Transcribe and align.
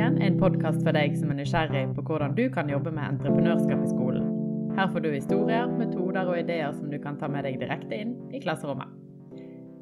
Gründertanken 0.00 0.22
er 0.24 0.30
en 0.32 0.38
podkast 0.40 0.80
for 0.80 0.96
deg 0.96 1.16
som 1.20 1.28
er 1.28 1.36
nysgjerrig 1.36 1.80
på 1.92 2.02
hvordan 2.08 2.32
du 2.32 2.46
kan 2.48 2.70
jobbe 2.72 2.88
med 2.88 3.04
entreprenørskap 3.04 3.82
i 3.84 3.88
skolen. 3.90 4.28
Her 4.72 4.86
får 4.88 5.02
du 5.04 5.08
historier, 5.12 5.66
metoder 5.76 6.30
og 6.30 6.38
ideer 6.40 6.70
som 6.72 6.86
du 6.88 6.96
kan 7.02 7.18
ta 7.20 7.28
med 7.28 7.44
deg 7.44 7.58
direkte 7.60 7.98
inn 8.00 8.14
i 8.32 8.38
klasserommet. 8.40 8.88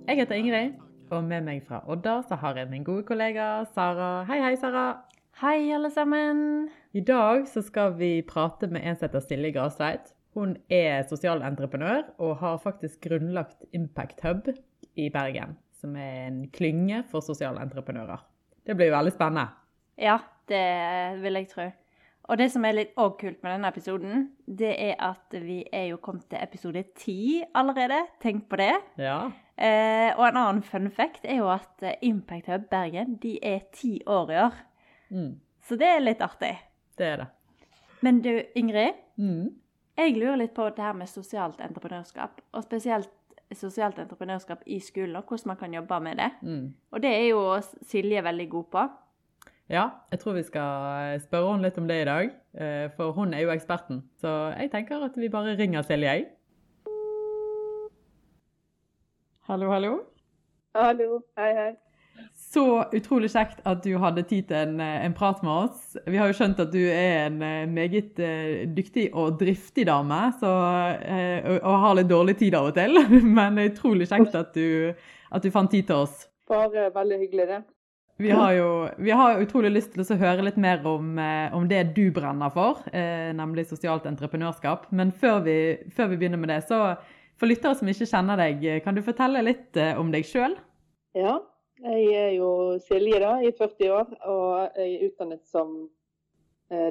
Jeg 0.08 0.18
heter 0.18 0.40
Ingrid, 0.40 0.72
og 1.14 1.22
med 1.22 1.46
meg 1.46 1.60
fra 1.68 1.84
Odda 1.86 2.16
så 2.26 2.34
har 2.42 2.58
jeg 2.58 2.66
min 2.72 2.82
gode 2.88 3.04
kollega 3.06 3.60
Sara. 3.76 4.24
Hei, 4.26 4.40
hei, 4.42 4.56
Sara. 4.58 5.04
Hei, 5.38 5.70
alle 5.76 5.92
sammen. 5.94 6.66
I 6.98 7.04
dag 7.12 7.46
så 7.46 7.62
skal 7.62 7.94
vi 8.00 8.10
prate 8.26 8.66
med 8.74 8.82
en 8.82 8.98
som 8.98 9.06
heter 9.06 9.22
Silje 9.22 9.54
Grasveit. 9.54 10.10
Hun 10.34 10.56
er 10.66 11.06
sosialentreprenør 11.06 12.10
og 12.18 12.34
har 12.42 12.58
faktisk 12.66 13.06
grunnlagt 13.06 13.70
Impact 13.70 14.26
Hub 14.26 14.50
i 14.98 15.06
Bergen, 15.14 15.54
som 15.78 15.94
er 15.94 16.26
en 16.26 16.42
klynge 16.50 17.04
for 17.06 17.22
sosiale 17.22 17.62
entreprenører. 17.62 18.26
Det 18.66 18.74
blir 18.74 18.90
jo 18.90 18.98
veldig 18.98 19.14
spennende. 19.14 19.46
Ja, 19.98 20.18
det 20.48 20.64
vil 21.22 21.38
jeg 21.40 21.48
tro. 21.50 21.68
Og 22.28 22.36
det 22.36 22.50
som 22.52 22.64
er 22.68 22.74
litt 22.76 22.90
òg 23.00 23.14
kult 23.20 23.38
med 23.42 23.54
denne 23.54 23.68
episoden, 23.72 24.26
det 24.46 24.74
er 24.84 24.98
at 25.00 25.32
vi 25.32 25.62
er 25.72 25.86
jo 25.94 25.96
kommet 26.04 26.26
til 26.28 26.42
episode 26.44 26.82
ti 27.00 27.42
allerede. 27.56 28.02
Tenk 28.20 28.44
på 28.50 28.58
det. 28.60 28.74
Ja. 29.00 29.30
Eh, 29.56 30.10
og 30.12 30.26
en 30.28 30.36
annen 30.36 30.62
fun 30.62 30.90
fact 30.94 31.24
er 31.24 31.40
jo 31.40 31.48
at 31.50 31.82
eh, 31.82 31.96
Impact 32.06 32.50
Hub 32.52 32.68
Bergen 32.70 33.16
de 33.22 33.38
er 33.42 33.64
ti 33.72 33.96
år 34.06 34.30
i 34.34 34.36
år. 34.44 34.58
Mm, 35.10 35.32
Så 35.64 35.76
det 35.80 35.88
er 35.88 36.04
litt 36.04 36.20
artig. 36.20 36.52
det 36.98 37.06
er 37.06 37.16
det. 37.24 37.28
Men 38.02 38.20
du, 38.22 38.42
Ingrid. 38.54 38.94
Mm. 39.16 39.48
Jeg 39.98 40.14
lurer 40.14 40.36
litt 40.36 40.54
på 40.54 40.68
det 40.70 40.84
her 40.84 40.92
med 40.94 41.08
sosialt 41.10 41.58
entreprenørskap. 41.64 42.40
Og 42.52 42.62
spesielt 42.62 43.08
sosialt 43.56 43.98
entreprenørskap 43.98 44.62
i 44.66 44.78
skolen, 44.84 45.16
og 45.16 45.24
hvordan 45.24 45.48
man 45.48 45.56
kan 45.56 45.74
jobbe 45.74 46.00
med 46.04 46.16
det. 46.20 46.30
Mm. 46.42 46.74
Og 46.92 47.02
det 47.02 47.10
er 47.16 47.24
jo 47.30 47.40
Silje 47.88 48.22
veldig 48.22 48.48
god 48.52 48.64
på. 48.76 48.88
Ja, 49.68 49.88
jeg 50.10 50.22
tror 50.22 50.32
vi 50.32 50.42
skal 50.46 51.18
spørre 51.20 51.50
henne 51.52 51.68
litt 51.68 51.76
om 51.76 51.88
det 51.88 51.98
i 52.00 52.04
dag, 52.08 52.30
eh, 52.56 52.86
for 52.96 53.12
hun 53.12 53.34
er 53.36 53.42
jo 53.44 53.50
eksperten. 53.52 54.00
Så 54.16 54.30
jeg 54.56 54.70
tenker 54.72 55.04
at 55.04 55.18
vi 55.20 55.28
bare 55.28 55.58
ringer 55.58 55.84
Silje, 55.84 56.08
jeg. 56.08 56.24
Hallo, 59.44 59.68
hallo. 59.68 59.92
Hallo, 60.76 61.20
hei, 61.36 61.52
hei. 61.60 61.68
Så 62.32 62.64
utrolig 62.96 63.28
kjekt 63.34 63.60
at 63.68 63.84
du 63.84 63.92
hadde 64.00 64.24
tid 64.24 64.48
til 64.48 64.56
en, 64.56 64.80
eh, 64.80 65.04
en 65.04 65.12
prat 65.14 65.44
med 65.44 65.52
oss. 65.52 65.96
Vi 66.06 66.16
har 66.16 66.32
jo 66.32 66.40
skjønt 66.40 66.64
at 66.64 66.72
du 66.72 66.80
er 66.80 67.28
en 67.28 67.42
eh, 67.42 67.68
meget 67.68 68.18
eh, 68.24 68.64
dyktig 68.72 69.10
og 69.12 69.36
driftig 69.38 69.86
dame, 69.86 70.32
så, 70.40 70.52
eh, 70.96 71.44
og, 71.44 71.60
og 71.60 71.80
har 71.84 71.98
litt 72.00 72.08
dårlig 72.08 72.38
tid 72.40 72.56
av 72.56 72.72
og 72.72 72.78
til. 72.80 73.04
Men 73.36 73.60
det 73.60 73.66
er 73.66 73.74
utrolig 73.76 74.08
kjekt 74.08 74.34
at 74.34 74.56
du, 74.56 74.94
at 75.30 75.44
du 75.44 75.52
fant 75.52 75.70
tid 75.70 75.92
til 75.92 76.06
oss. 76.08 76.24
Bare 76.48 76.88
veldig 76.94 77.26
hyggelig, 77.26 77.52
det. 77.52 77.66
Vi 78.18 78.30
har 78.30 78.52
jo 78.52 78.70
vi 78.98 79.10
har 79.14 79.38
utrolig 79.38 79.70
lyst 79.70 79.92
til 79.94 80.02
å 80.02 80.18
høre 80.18 80.42
litt 80.42 80.56
mer 80.58 80.82
om, 80.86 81.18
eh, 81.22 81.54
om 81.54 81.68
det 81.70 81.94
du 81.94 82.10
brenner 82.10 82.50
for, 82.50 82.82
eh, 82.92 83.30
nemlig 83.32 83.68
sosialt 83.70 84.08
entreprenørskap. 84.10 84.90
Men 84.90 85.12
før 85.12 85.44
vi, 85.44 85.58
før 85.94 86.08
vi 86.10 86.16
begynner 86.16 86.38
med 86.38 86.48
det, 86.48 86.64
så 86.66 86.98
for 87.38 87.46
lyttere 87.46 87.76
som 87.76 87.86
ikke 87.86 88.10
kjenner 88.10 88.36
deg, 88.36 88.64
eh, 88.64 88.80
kan 88.80 88.94
du 88.94 89.02
fortelle 89.02 89.44
litt 89.44 89.76
eh, 89.76 89.94
om 89.96 90.10
deg 90.10 90.24
sjøl? 90.24 90.56
Ja, 91.14 91.38
jeg 91.84 92.08
er 92.12 92.32
jo 92.34 92.78
Silje 92.82 93.20
da, 93.20 93.36
i 93.38 93.52
40 93.52 93.88
år, 93.88 94.10
og 94.26 94.74
jeg 94.74 94.96
er 94.96 95.06
utdannet 95.08 95.46
som 95.46 95.88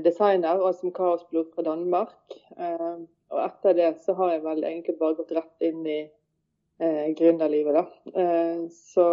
designer 0.01 0.57
og 0.57 0.73
som 0.73 0.89
kaospilot 0.89 1.53
fra 1.53 1.61
Danmark. 1.61 2.15
Og 2.57 3.39
etter 3.43 3.75
det 3.77 3.89
så 4.01 4.15
har 4.17 4.31
jeg 4.31 4.43
vel 4.45 4.63
egentlig 4.63 4.95
bare 4.97 5.17
gått 5.19 5.35
rett 5.35 5.67
inn 5.67 5.83
i 5.85 5.99
eh, 6.79 7.07
gründerlivet, 7.17 7.75
da. 7.75 7.83
Eh, 8.21 8.67
så 8.71 9.05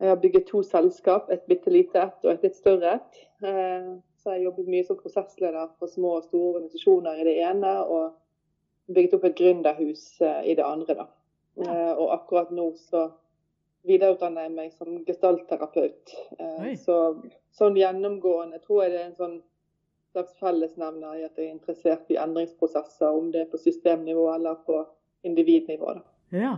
jeg 0.00 0.08
har 0.08 0.16
bygget 0.16 0.46
to 0.48 0.62
selskap, 0.64 1.28
et 1.30 1.44
bitte 1.46 1.70
lite 1.70 2.00
ett 2.00 2.24
og 2.24 2.32
et 2.32 2.44
litt 2.46 2.56
større 2.56 2.94
et. 2.96 3.18
Eh, 3.44 3.90
så 4.16 4.30
jeg 4.30 4.38
har 4.38 4.46
jobbet 4.46 4.70
mye 4.72 4.86
som 4.88 4.96
prosessleder 4.96 5.74
for 5.78 5.92
små 5.92 6.14
og 6.18 6.24
store 6.24 6.54
organisasjoner 6.54 7.20
i 7.20 7.26
det 7.28 7.34
ene, 7.44 7.74
og 7.84 8.94
bygget 8.94 9.18
opp 9.18 9.26
et 9.28 9.36
gründerhus 9.36 10.04
eh, 10.24 10.40
i 10.52 10.56
det 10.56 10.64
andre, 10.64 10.96
da. 11.02 11.06
Eh, 11.60 11.92
og 11.92 12.14
akkurat 12.16 12.52
nå 12.56 12.70
så 12.80 13.10
videreutdanner 13.88 14.48
jeg 14.48 14.56
meg 14.56 14.72
som 14.76 14.98
gestaltterapeut. 15.04 16.16
Så 16.80 16.96
sånn 17.56 17.78
gjennomgående 17.80 18.60
tror 18.64 18.84
jeg 18.84 18.92
det 18.92 18.98
er 19.00 19.06
en 19.08 19.16
sånn 19.20 19.38
slags 20.12 20.34
fellesnevner 20.40 21.16
i 21.16 21.24
at 21.24 21.38
jeg 21.38 21.46
er 21.46 21.54
interessert 21.54 22.12
i 22.12 22.18
endringsprosesser, 22.20 23.08
om 23.08 23.30
det 23.32 23.44
er 23.44 23.48
på 23.52 23.60
systemnivå 23.60 24.26
eller 24.34 24.60
på 24.66 24.82
individnivå. 25.28 25.96
Da. 25.96 26.04
Ja. 26.36 26.54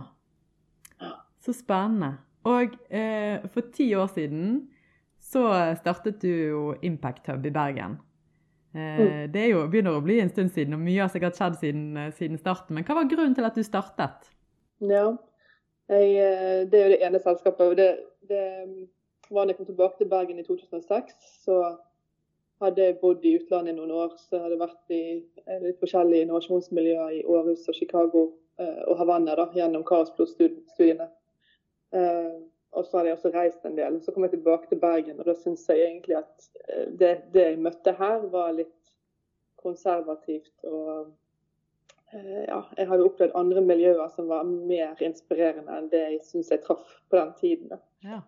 Så 1.43 1.55
spennende. 1.55 2.15
Og 2.49 2.73
eh, 2.91 3.43
for 3.53 3.71
ti 3.73 3.93
år 3.95 4.09
siden 4.11 4.69
så 5.23 5.45
startet 5.79 6.19
du 6.21 6.27
jo 6.29 6.63
Impact 6.83 7.29
Hub 7.31 7.45
i 7.47 7.51
Bergen. 7.55 7.99
Eh, 8.75 9.29
Det 9.31 9.41
er 9.41 9.51
jo, 9.53 9.67
begynner 9.71 9.95
å 9.95 10.03
bli 10.03 10.19
en 10.19 10.31
stund 10.33 10.51
siden, 10.51 10.73
og 10.75 10.81
mye 10.83 11.05
har 11.05 11.11
sikkert 11.13 11.37
skjedd 11.39 11.59
siden, 11.61 11.85
eh, 11.97 12.11
siden 12.17 12.39
starten. 12.41 12.75
Men 12.75 12.83
hva 12.83 12.97
var 12.97 13.09
grunnen 13.11 13.35
til 13.37 13.45
at 13.47 13.55
du 13.55 13.63
startet? 13.63 14.27
Ja, 14.81 15.05
jeg, 15.89 16.09
eh, 16.17 16.65
det 16.67 16.79
er 16.79 16.83
jo 16.89 16.93
det 16.95 17.01
ene 17.07 17.23
selskapet. 17.23 17.61
og 17.61 17.77
det, 17.77 17.89
det 18.27 18.43
var 19.31 19.45
da 19.45 19.53
jeg 19.53 19.57
kom 19.57 19.69
tilbake 19.69 19.97
til 19.97 20.09
Bergen 20.09 20.39
i 20.39 20.43
2006, 20.43 21.15
så 21.45 21.77
hadde 22.61 22.83
jeg 22.83 22.99
bodd 22.99 23.23
i 23.25 23.37
utlandet 23.39 23.73
i 23.73 23.77
noen 23.77 23.91
år. 23.91 24.17
Så 24.17 24.35
jeg 24.35 24.43
hadde 24.43 24.59
vært 24.59 24.91
i 24.91 25.03
eh, 25.47 25.59
litt 25.63 25.79
forskjellige 25.79 26.27
innovasjonsmiljøer 26.27 27.19
i 27.21 27.25
Århus 27.25 27.67
og 27.69 27.75
Chicago 27.75 28.31
og 28.63 28.97
Havanna 28.99 29.33
da, 29.35 29.47
gjennom 29.55 29.81
Kaospilot-studiene. 29.83 31.07
Eh, 31.07 31.22
og 31.93 32.85
så 32.85 32.97
hadde 32.97 33.09
jeg 33.11 33.17
også 33.17 33.31
reist 33.33 33.65
en 33.65 33.77
del. 33.77 33.99
Så 34.01 34.11
kom 34.11 34.25
jeg 34.25 34.33
tilbake 34.33 34.69
til 34.69 34.79
Bergen, 34.81 35.19
og 35.19 35.27
da 35.29 35.35
syns 35.37 35.67
jeg 35.69 35.83
egentlig 35.83 36.17
at 36.21 36.47
eh, 36.67 36.87
det, 36.99 37.11
det 37.35 37.49
jeg 37.49 37.59
møtte 37.61 37.93
her, 37.99 38.25
var 38.33 38.55
litt 38.57 38.93
konservativt 39.63 40.65
og 40.67 41.11
Eh, 42.13 42.43
ja, 42.47 42.59
jeg 42.77 42.87
hadde 42.87 43.05
opplevd 43.07 43.33
andre 43.37 43.61
miljøer 43.65 44.05
som 44.13 44.27
var 44.29 44.45
mer 44.45 44.99
inspirerende 45.01 45.73
enn 45.79 45.89
det 45.89 46.01
jeg 46.03 46.19
syns 46.27 46.51
jeg 46.53 46.61
traff 46.61 46.99
på 47.09 47.17
den 47.17 47.33
tiden. 47.39 47.81
Ja. 48.05 48.21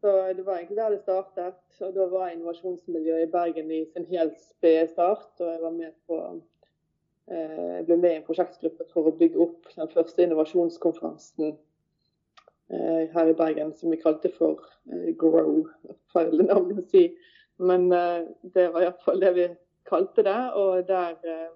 Så 0.00 0.10
Det 0.36 0.46
var 0.46 0.56
egentlig 0.56 0.76
der 0.76 0.90
det 0.90 1.00
startet. 1.00 1.60
og 1.80 1.94
Da 1.94 2.06
var 2.06 2.28
innovasjonsmiljøet 2.28 3.28
i 3.28 3.30
Bergen 3.30 3.70
i 3.70 3.84
sin 3.92 4.06
helt 4.06 4.40
spede 4.40 4.88
start. 4.88 5.40
og 5.40 5.46
Jeg 5.46 5.62
var 5.62 5.70
med 5.70 5.92
på 6.06 6.40
eh, 7.28 7.76
jeg 7.76 7.86
ble 7.86 7.96
med 7.96 8.12
i 8.12 8.16
en 8.16 8.26
prosjektgruppe 8.26 8.84
for 8.92 9.06
å 9.06 9.16
bygge 9.16 9.38
opp 9.38 9.74
den 9.76 9.88
første 9.88 10.22
innovasjonskonferansen 10.22 11.52
eh, 11.52 11.58
her 12.70 13.30
i 13.30 13.34
Bergen, 13.34 13.72
som 13.74 13.90
vi 13.90 13.98
kalte 14.00 14.30
for 14.36 14.60
eh, 14.92 15.10
GROW. 15.18 15.64
Feil 16.12 16.44
navn 16.46 16.82
si. 16.90 17.08
Men 17.58 17.92
eh, 17.92 18.28
det 18.54 18.68
var 18.72 18.86
iallfall 18.86 19.20
det 19.20 19.32
vi 19.36 19.48
kalte 19.90 20.24
det. 20.26 20.38
Og 20.54 20.86
der 20.88 21.16
eh, 21.24 21.48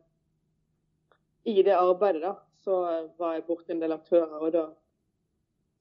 i 1.45 1.63
det 1.63 1.77
arbeidet 1.77 2.25
da, 2.25 2.35
så 2.65 2.81
var 3.19 3.37
jeg 3.37 3.47
borti 3.49 3.73
en 3.75 3.83
del 3.85 3.95
aktører. 3.95 4.41
og 4.41 4.53
da 4.53 4.67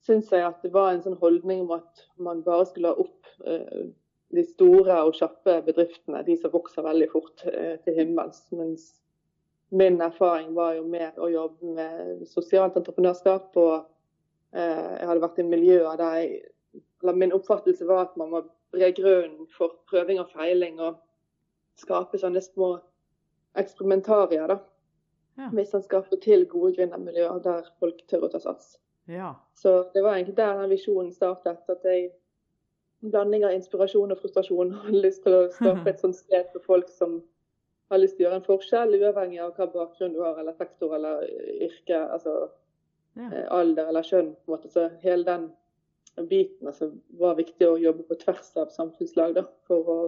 syns 0.04 0.32
jeg 0.32 0.44
at 0.44 0.60
det 0.62 0.72
var 0.74 0.92
en 0.92 1.02
sånn 1.04 1.20
holdning 1.20 1.64
om 1.64 1.78
at 1.78 2.02
man 2.20 2.42
bare 2.44 2.66
skulle 2.68 2.92
ha 2.92 3.04
opp 3.04 3.30
eh, 3.48 3.86
de 4.34 4.44
store 4.44 4.98
og 5.06 5.16
kjappe 5.16 5.60
bedriftene, 5.66 6.24
de 6.26 6.36
som 6.40 6.52
vokser 6.52 6.84
veldig 6.84 7.08
fort 7.12 7.44
eh, 7.48 7.76
til 7.84 7.96
himmels. 8.00 8.42
Mens 8.52 8.90
min 9.74 10.00
erfaring 10.04 10.52
var 10.56 10.74
jo 10.76 10.84
mer 10.88 11.16
å 11.16 11.30
jobbe 11.32 11.74
med 11.78 12.28
sosialt 12.28 12.76
entreprenørskap. 12.80 13.50
Og 13.56 13.74
eh, 13.78 13.90
jeg 14.98 15.08
hadde 15.08 15.22
vært 15.24 15.40
i 15.40 15.46
miljøer 15.48 15.96
der 16.00 16.18
jeg, 16.20 16.42
min 17.14 17.34
oppfattelse 17.36 17.86
var 17.86 18.06
at 18.06 18.16
man 18.16 18.30
må 18.32 18.42
bre 18.74 18.90
grunnen 18.96 19.48
for 19.54 19.76
prøving 19.90 20.20
og 20.22 20.30
feiling 20.32 20.80
og 20.80 20.96
skape 21.78 22.18
sånne 22.18 22.40
små 22.42 22.76
eksperimentarier. 23.60 24.46
da 24.46 24.58
Ja. 25.36 25.48
hvis 25.50 25.72
man 25.72 25.82
skal 25.82 26.02
få 26.02 26.16
til 26.22 26.46
gode 26.46 26.76
gründermiljøer 26.76 27.40
der 27.42 27.62
folk 27.80 28.06
tør 28.06 28.26
å 28.26 28.28
ta 28.30 28.38
sats. 28.38 28.78
ja. 29.08 29.34
Så 29.54 29.90
det 29.94 30.02
var 30.02 30.14
egentlig 30.14 30.36
der 30.36 30.60
den 30.60 30.70
visjonen 30.70 31.12
startet. 31.12 31.58
At 31.68 31.84
jeg 31.84 32.12
en 33.02 33.10
blanding 33.10 33.44
av 33.44 33.52
inspirasjon 33.52 34.12
og 34.12 34.18
frustrasjon 34.18 34.74
og 34.78 34.90
lyst 34.90 35.22
til 35.24 35.34
å 35.34 35.48
skape 35.50 35.90
et 35.90 36.00
sånt 36.00 36.16
sted 36.16 36.46
for 36.52 36.60
folk 36.64 36.88
som 36.88 37.22
har 37.90 37.98
lyst 37.98 38.16
til 38.16 38.24
å 38.24 38.28
gjøre 38.28 38.40
en 38.40 38.46
forskjell, 38.46 38.94
uavhengig 39.00 39.40
av 39.44 39.56
hva 39.58 39.66
bakgrunn 39.72 40.14
du 40.14 40.22
har, 40.22 40.38
eller 40.40 40.56
sektor 40.56 40.94
eller 40.96 41.26
yrke, 41.66 41.98
altså 41.98 42.48
ja. 43.14 43.28
eh, 43.30 43.46
alder 43.50 43.90
eller 43.90 44.06
kjønn. 44.06 44.34
på 44.34 44.50
en 44.50 44.56
måte. 44.56 44.70
Så 44.72 44.88
hele 45.02 45.24
den 45.28 45.48
biten 46.28 46.70
altså, 46.70 46.90
var 47.18 47.38
viktig 47.38 47.68
å 47.68 47.78
jobbe 47.80 48.06
på 48.08 48.18
tvers 48.20 48.52
av 48.60 48.70
samfunnslag 48.74 49.34
da, 49.38 49.46
for 49.68 49.90
å 49.90 49.98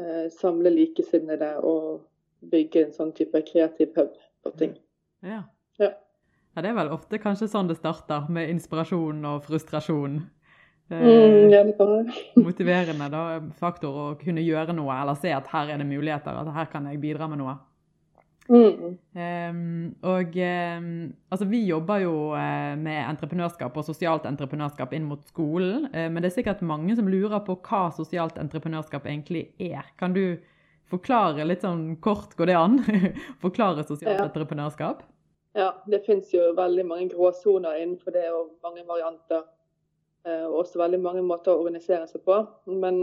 eh, 0.00 0.28
samle 0.32 0.72
likesinnede 0.72 1.54
og 1.60 2.04
bygge 2.52 2.86
en 2.86 2.94
sånn 2.96 3.12
type 3.16 3.42
kreativ 3.48 3.92
hub 3.98 4.14
på 4.42 4.54
ting. 4.58 4.76
Ja. 5.22 5.42
Ja. 5.80 5.92
ja, 6.54 6.62
det 6.62 6.70
er 6.72 6.78
vel 6.78 6.92
ofte 6.94 7.20
kanskje 7.22 7.50
sånn 7.50 7.70
det 7.70 7.78
starter, 7.78 8.26
med 8.32 8.50
inspirasjon 8.52 9.24
og 9.28 9.44
frustrasjon. 9.48 10.22
Eh, 10.22 10.40
Mm, 10.92 11.72
motiverende 12.46 13.06
da, 13.12 13.22
faktor 13.56 13.94
å 13.96 14.06
kunne 14.20 14.42
gjøre 14.44 14.74
noe, 14.76 14.92
eller 14.92 15.16
se 15.16 15.30
at 15.32 15.48
her 15.52 15.70
er 15.72 15.80
det 15.80 15.86
muligheter, 15.88 16.36
at 16.36 16.50
her 16.52 16.68
kan 16.72 16.88
jeg 16.90 17.00
bidra 17.00 17.28
med 17.30 17.40
noe. 17.40 17.54
Mm. 18.50 18.98
Um, 19.14 19.94
og 20.02 20.34
um, 20.36 20.86
altså, 21.30 21.46
vi 21.46 21.60
jobber 21.66 22.02
jo 22.02 22.14
uh, 22.34 22.74
med 22.78 22.98
entreprenørskap 23.06 23.76
og 23.76 23.86
sosialt 23.86 24.26
entreprenørskap 24.28 24.92
inn 24.96 25.06
mot 25.08 25.22
skolen. 25.30 25.86
Uh, 25.94 26.08
men 26.10 26.20
det 26.20 26.32
er 26.32 26.38
sikkert 26.40 26.64
mange 26.66 26.96
som 26.98 27.10
lurer 27.10 27.42
på 27.46 27.56
hva 27.68 27.86
sosialt 27.94 28.40
entreprenørskap 28.42 29.06
egentlig 29.06 29.46
er. 29.62 29.86
Kan 30.00 30.16
du 30.16 30.24
forklare 30.92 31.46
litt 31.46 31.64
sånn 31.64 31.96
kort, 32.04 32.34
går 32.36 32.50
det 32.50 32.58
an? 32.58 32.78
forklare 33.44 33.86
sosialt 33.86 34.18
ja. 34.18 34.28
entreprenørskap? 34.28 35.06
Ja, 35.56 35.72
det 35.86 36.02
finnes 36.06 36.30
jo 36.32 36.52
veldig 36.56 36.84
mange 36.88 37.10
gråsoner 37.12 37.76
innenfor 37.82 38.14
det, 38.14 38.24
og 38.32 38.54
mange 38.64 38.84
varianter. 38.88 39.44
Uh, 40.22 40.44
og 40.46 40.60
også 40.60 40.78
veldig 40.78 41.00
mange 41.02 41.22
måter 41.26 41.50
å 41.50 41.64
organisere 41.64 42.06
seg 42.06 42.22
på. 42.26 42.36
Men 42.70 42.98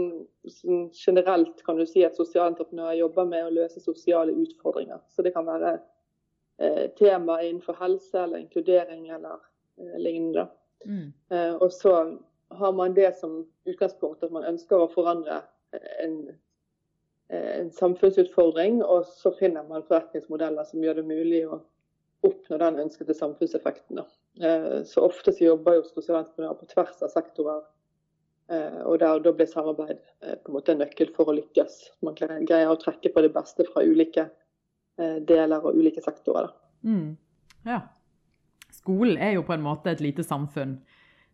sånn, 0.48 0.86
generelt 0.96 1.60
kan 1.66 1.76
du 1.76 1.84
si 1.88 2.04
at 2.06 2.16
sosialentreprenører 2.16 2.96
jobber 3.02 3.28
med 3.28 3.44
å 3.44 3.54
løse 3.58 3.82
sosiale 3.84 4.32
utfordringer. 4.32 5.02
Så 5.12 5.24
det 5.26 5.34
kan 5.34 5.48
være 5.48 5.74
uh, 5.82 6.86
tema 6.96 7.42
innenfor 7.44 7.76
helse 7.82 8.24
eller 8.24 8.40
inkludering 8.40 9.10
eller 9.12 9.36
uh, 9.36 9.96
lignende. 10.00 10.48
Mm. 10.80 11.12
og 11.60 11.72
så 11.76 11.90
har 12.56 12.72
man 12.72 12.94
det 12.96 13.10
som 13.18 13.34
utgangspunkt 13.68 14.22
at 14.24 14.30
man 14.32 14.46
ønsker 14.48 14.80
å 14.80 14.86
forandre 14.88 15.42
en, 16.00 16.14
en 17.36 17.68
samfunnsutfordring, 17.76 18.78
og 18.80 19.04
så 19.04 19.34
finner 19.36 19.66
man 19.68 19.84
forretningsmodeller 19.84 20.64
som 20.64 20.80
gjør 20.80 21.02
det 21.02 21.04
mulig 21.10 21.42
å 21.44 21.60
oppnå 22.24 22.58
den 22.64 22.80
ønskede 22.86 23.14
samfunnseffekten. 23.14 24.00
Eh, 24.00 24.19
så 24.86 25.02
ofte 25.04 25.32
så 25.34 25.44
jobber 25.44 25.74
jo 25.76 25.82
sosialentreprenører 25.88 26.58
på 26.60 26.68
tvers 26.70 27.00
av 27.02 27.10
sektorer. 27.12 27.64
Eh, 28.50 28.80
og 28.82 28.98
der, 28.98 29.20
da 29.22 29.32
blir 29.34 29.46
samarbeid 29.46 29.98
eh, 30.24 30.34
på 30.42 30.50
en 30.50 30.56
måte 30.56 30.74
en 30.74 30.80
nøkkel 30.82 31.12
for 31.14 31.30
å 31.30 31.36
lykkes. 31.36 31.76
Man 32.06 32.16
greier 32.18 32.70
å 32.70 32.78
trekke 32.80 33.12
på 33.14 33.22
det 33.22 33.30
beste 33.36 33.66
fra 33.68 33.86
ulike 33.86 34.28
deler 35.00 35.62
og 35.64 35.78
ulike 35.80 36.02
sektorer. 36.04 36.50
Mm. 36.84 37.14
Ja. 37.64 37.78
Skolen 38.74 39.16
er 39.22 39.30
jo 39.32 39.44
på 39.46 39.54
en 39.54 39.62
måte 39.64 39.94
et 39.94 40.02
lite 40.04 40.20
samfunn. 40.26 40.74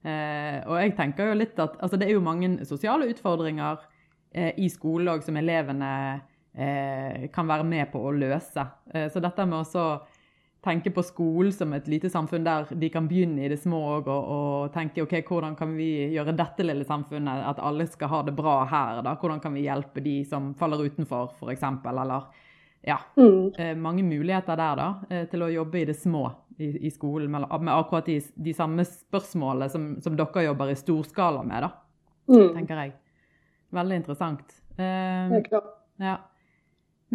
og 0.07 0.75
jeg 0.79 0.93
tenker 0.95 1.33
jo 1.33 1.39
litt 1.41 1.59
at 1.59 1.75
altså 1.83 1.99
det 1.99 2.07
er 2.07 2.13
jo 2.15 2.23
mange 2.23 2.63
sosiale 2.69 3.09
utfordringer 3.11 3.81
i 4.55 4.69
skolen 4.71 5.11
òg 5.17 5.25
som 5.27 5.41
elevene 5.41 5.91
kan 7.35 7.51
være 7.51 7.67
med 7.67 7.91
på 7.91 8.05
å 8.07 8.15
løse. 8.15 8.67
så 8.95 9.25
dette 9.25 9.49
med 9.51 9.65
å 9.65 9.89
tenke 10.67 10.91
på 10.91 11.05
skolen 11.07 11.53
som 11.55 11.73
et 11.77 11.87
lite 11.89 12.11
samfunn 12.11 12.45
der 12.47 12.67
de 12.75 12.89
kan 12.91 13.07
begynne 13.09 13.45
i 13.47 13.51
det 13.53 13.61
små 13.63 13.81
og, 14.01 14.09
og, 14.09 14.73
tenke 14.75 15.05
ok, 15.05 15.15
hvordan 15.29 15.55
kan 15.59 15.77
vi 15.79 15.91
gjøre 16.17 16.35
dette 16.37 16.67
lille 16.67 16.87
samfunnet, 16.87 17.45
at 17.53 17.63
alle 17.63 17.87
skal 17.91 18.11
ha 18.11 18.23
det 18.27 18.35
bra 18.37 18.59
her. 18.71 19.03
da, 19.07 19.15
Hvordan 19.21 19.41
kan 19.45 19.55
vi 19.55 19.67
hjelpe 19.69 20.03
de 20.03 20.19
som 20.27 20.53
faller 20.59 20.83
utenfor, 20.89 21.31
f.eks. 21.39 21.65
Eller 21.87 22.27
ja, 22.87 22.99
mm. 23.17 23.53
Eh, 23.59 23.77
mange 23.77 24.03
muligheter 24.07 24.57
der 24.57 24.77
da, 24.79 24.89
eh, 25.11 25.25
til 25.31 25.43
å 25.43 25.51
jobbe 25.51 25.81
i 25.81 25.87
det 25.89 25.97
små 25.99 26.29
i, 26.59 26.69
i 26.87 26.91
skolen 26.95 27.31
med, 27.33 27.47
med, 27.51 27.73
akkurat 27.75 28.07
de, 28.07 28.21
de 28.35 28.55
samme 28.55 28.85
spørsmålene 28.87 29.69
som, 29.73 29.89
som, 30.03 30.15
dere 30.19 30.45
jobber 30.47 30.71
i 30.71 30.79
storskala 30.79 31.43
med, 31.47 31.67
da, 31.67 31.73
mm. 32.31 32.53
tenker 32.55 32.83
jeg. 32.85 32.95
Veldig 33.75 33.99
interessant. 34.03 34.55
Uh, 34.79 35.35
ja. 35.99 36.15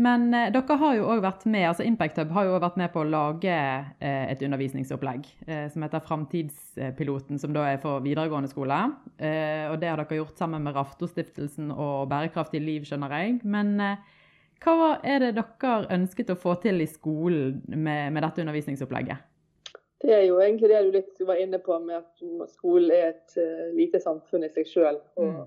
Men 0.01 0.31
eh, 0.33 0.49
dere 0.53 0.77
har 0.81 0.95
jo 0.97 1.09
òg 1.13 1.21
vært 1.25 1.43
med 1.51 1.67
altså 1.69 1.85
Impact 1.85 2.21
Hub 2.21 2.31
har 2.33 2.47
jo 2.47 2.61
vært 2.63 2.77
med 2.79 2.91
på 2.93 3.03
å 3.03 3.09
lage 3.09 3.51
eh, 3.53 4.23
et 4.31 4.41
undervisningsopplegg 4.45 5.27
eh, 5.45 5.67
som 5.73 5.85
heter 5.85 6.01
Framtidspiloten, 6.07 7.41
som 7.41 7.53
da 7.53 7.67
er 7.69 7.81
for 7.83 8.01
videregående 8.05 8.49
skole. 8.49 8.79
Eh, 9.21 9.67
og 9.69 9.77
det 9.81 9.91
har 9.91 10.01
dere 10.01 10.21
gjort 10.21 10.41
sammen 10.41 10.65
med 10.65 10.77
Raftostiftelsen 10.77 11.73
og 11.75 12.09
Bærekraftig 12.11 12.63
liv, 12.63 12.87
skjønner 12.87 13.13
jeg. 13.19 13.37
Men 13.43 13.75
eh, 13.83 14.17
hva 14.61 14.95
er 15.03 15.25
det 15.25 15.35
dere 15.37 15.75
ønsket 15.93 16.33
å 16.33 16.39
få 16.39 16.55
til 16.63 16.81
i 16.81 16.89
skolen 16.89 17.61
med, 17.67 18.13
med 18.13 18.25
dette 18.25 18.43
undervisningsopplegget? 18.45 19.27
Det 20.01 20.13
er 20.15 20.23
jo 20.25 20.39
egentlig 20.41 20.69
det 20.71 20.83
du 20.85 20.93
litt 20.95 21.19
var 21.29 21.37
inne 21.37 21.59
på, 21.61 21.77
med 21.81 21.99
at 21.99 22.53
skolen 22.55 22.89
er 22.89 23.11
et 23.11 23.35
uh, 23.37 23.67
lite 23.77 23.99
samfunn 24.01 24.47
i 24.47 24.49
seg 24.49 24.65
sjøl. 24.65 24.97
Og 25.21 25.27
mm. 25.29 25.43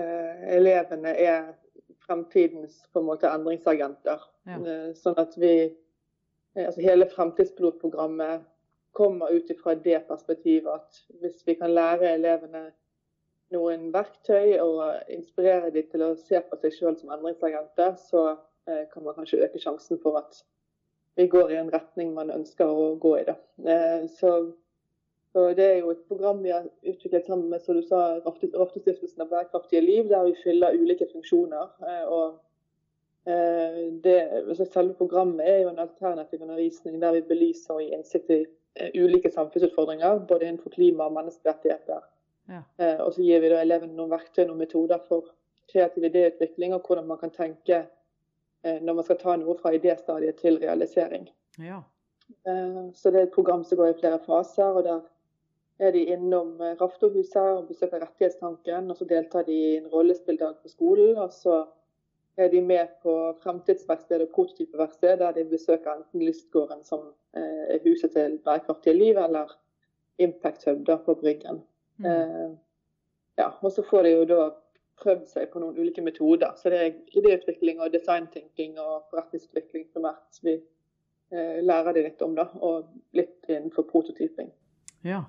uh, 0.00 0.38
elevene 0.56 1.12
er 1.12 1.50
fremtidens 2.10 2.82
på 2.92 3.00
en 3.00 3.06
måte 3.06 3.30
endringsagenter. 3.30 4.24
Ja. 4.48 4.58
Eh, 4.58 4.90
sånn 4.98 5.18
at 5.20 5.36
vi 5.38 5.54
eh, 5.62 6.66
altså 6.66 6.82
Hele 6.82 7.06
fremtidspilotprogrammet 7.10 8.46
kommer 8.96 9.30
ut 9.30 9.50
fra 9.62 9.76
det 9.78 10.00
perspektivet 10.08 10.72
at 10.74 11.02
hvis 11.22 11.44
vi 11.46 11.54
kan 11.60 11.70
lære 11.70 12.16
elevene 12.16 12.70
noen 13.54 13.90
verktøy 13.94 14.56
og 14.62 15.10
inspirere 15.10 15.70
dem 15.74 15.86
til 15.90 16.06
å 16.06 16.16
se 16.18 16.40
på 16.42 16.58
seg 16.62 16.74
selv 16.74 16.98
som 16.98 17.12
endringsagenter, 17.14 17.94
så 18.10 18.24
eh, 18.66 18.86
kan 18.90 19.06
man 19.06 19.14
kanskje 19.18 19.44
øke 19.46 19.62
sjansen 19.62 20.02
for 20.02 20.18
at 20.22 20.42
vi 21.18 21.28
går 21.30 21.54
i 21.54 21.60
en 21.60 21.70
retning 21.70 22.14
man 22.14 22.34
ønsker 22.34 22.66
å 22.66 22.94
gå 23.02 23.16
i. 23.20 23.24
det. 23.26 23.36
Så 24.18 24.34
så 25.32 25.54
Det 25.54 25.64
er 25.64 25.76
jo 25.78 25.90
et 25.90 26.06
program 26.08 26.42
vi 26.42 26.50
har 26.50 26.64
utviklet 26.82 27.26
sammen 27.26 27.50
med 27.50 27.62
som 27.62 27.76
du 27.78 27.82
sa, 27.86 28.18
Raftestiftelsen 28.26 29.22
av 29.22 29.28
bærekraftige 29.30 29.80
liv, 29.80 30.08
der 30.08 30.24
vi 30.26 30.38
fyller 30.42 30.74
ulike 30.74 31.06
funksjoner. 31.12 31.68
Eh, 31.86 32.06
og 32.10 33.30
eh, 33.30 33.76
det, 34.02 34.16
altså 34.48 34.66
Selve 34.66 34.96
programmet 34.98 35.46
er 35.46 35.60
jo 35.62 35.68
en 35.70 35.78
alternativ 35.78 36.42
undervisning 36.42 36.98
der 37.02 37.14
vi 37.14 37.28
belyser 37.28 37.76
og 37.76 37.84
gir 37.84 37.94
innsikt 37.94 38.32
i 38.34 38.40
eh, 38.74 38.90
ulike 38.98 39.30
samfunnsutfordringer, 39.30 40.24
både 40.26 40.48
innenfor 40.48 40.74
klima 40.74 41.06
og 41.06 41.14
menneskerettigheter. 41.20 42.02
Ja. 42.50 42.64
Og 43.04 43.12
så 43.14 43.22
gir 43.22 43.38
vi 43.38 43.52
da 43.52 43.60
elevene 43.62 43.94
noen 43.94 44.10
verktøy 44.10 44.48
og 44.48 44.56
metoder 44.58 44.98
for 45.06 45.28
kreativ 45.70 46.08
idéutvikling, 46.08 46.74
og 46.74 46.82
hvordan 46.82 47.06
man 47.06 47.20
kan 47.20 47.30
tenke 47.30 47.84
når 48.64 48.96
man 48.96 49.06
skal 49.06 49.20
ta 49.20 49.36
noe 49.38 49.54
fra 49.60 49.70
idéstadiet 49.76 50.40
til 50.42 50.58
realisering. 50.58 51.28
Ja. 51.62 51.78
Så 52.98 53.12
det 53.14 53.20
er 53.20 53.28
et 53.28 53.36
program 53.36 53.62
som 53.64 53.78
går 53.78 53.92
i 53.92 53.98
flere 54.00 54.18
faser. 54.26 54.66
og 54.66 54.82
der 54.84 54.98
er 55.80 55.92
de 55.96 56.04
innom 56.12 56.54
eh, 56.60 56.76
Raftohuset 56.80 57.40
og 57.56 57.68
besøker 57.68 58.02
Rettighetstanken. 58.04 58.90
og 58.90 58.96
Så 58.96 59.08
deltar 59.08 59.46
de 59.48 59.52
i 59.52 59.76
en 59.76 59.88
rollespilldag 59.92 60.60
på 60.62 60.68
skolen. 60.68 61.18
og 61.18 61.32
så 61.32 61.64
er 62.36 62.48
de 62.48 62.60
med 62.62 62.88
på 63.02 63.14
Fremtidsverkstedet 63.42 64.28
og 64.28 64.34
Prototypeverkstedet, 64.34 65.18
der 65.18 65.32
de 65.32 65.44
besøker 65.44 65.92
enten 65.92 66.22
Lystgården, 66.22 66.84
som 66.84 67.00
eh, 67.36 67.74
er 67.74 67.78
huset 67.84 68.10
til 68.10 68.38
bærekraftige 68.44 68.94
liv, 68.94 69.18
eller 69.18 69.58
Impact 70.18 70.64
Hub 70.64 70.86
da, 70.86 70.96
på 70.96 71.14
Bryggen. 71.14 71.62
Mm. 71.96 72.06
Eh, 72.06 72.50
ja, 73.38 73.48
og 73.60 73.72
så 73.72 73.82
får 73.82 74.02
de 74.02 74.10
jo 74.10 74.24
da 74.24 74.50
prøvd 75.00 75.26
seg 75.28 75.48
på 75.52 75.60
noen 75.62 75.78
ulike 75.78 76.04
metoder. 76.04 76.52
Så 76.56 76.72
det 76.72 76.80
er 76.80 77.18
idéutvikling 77.18 77.80
og 77.80 77.92
designtenking 77.92 78.78
og 78.78 79.08
forretningsutvikling 79.10 79.88
primært 79.92 80.40
vi 80.44 80.58
eh, 81.32 81.60
lærer 81.64 81.96
de 81.96 82.04
litt 82.08 82.24
om, 82.24 82.36
da. 82.36 82.48
Og 82.60 82.88
litt 83.16 83.48
innenfor 83.48 83.88
prototyping. 83.88 84.50
Ja. 85.04 85.24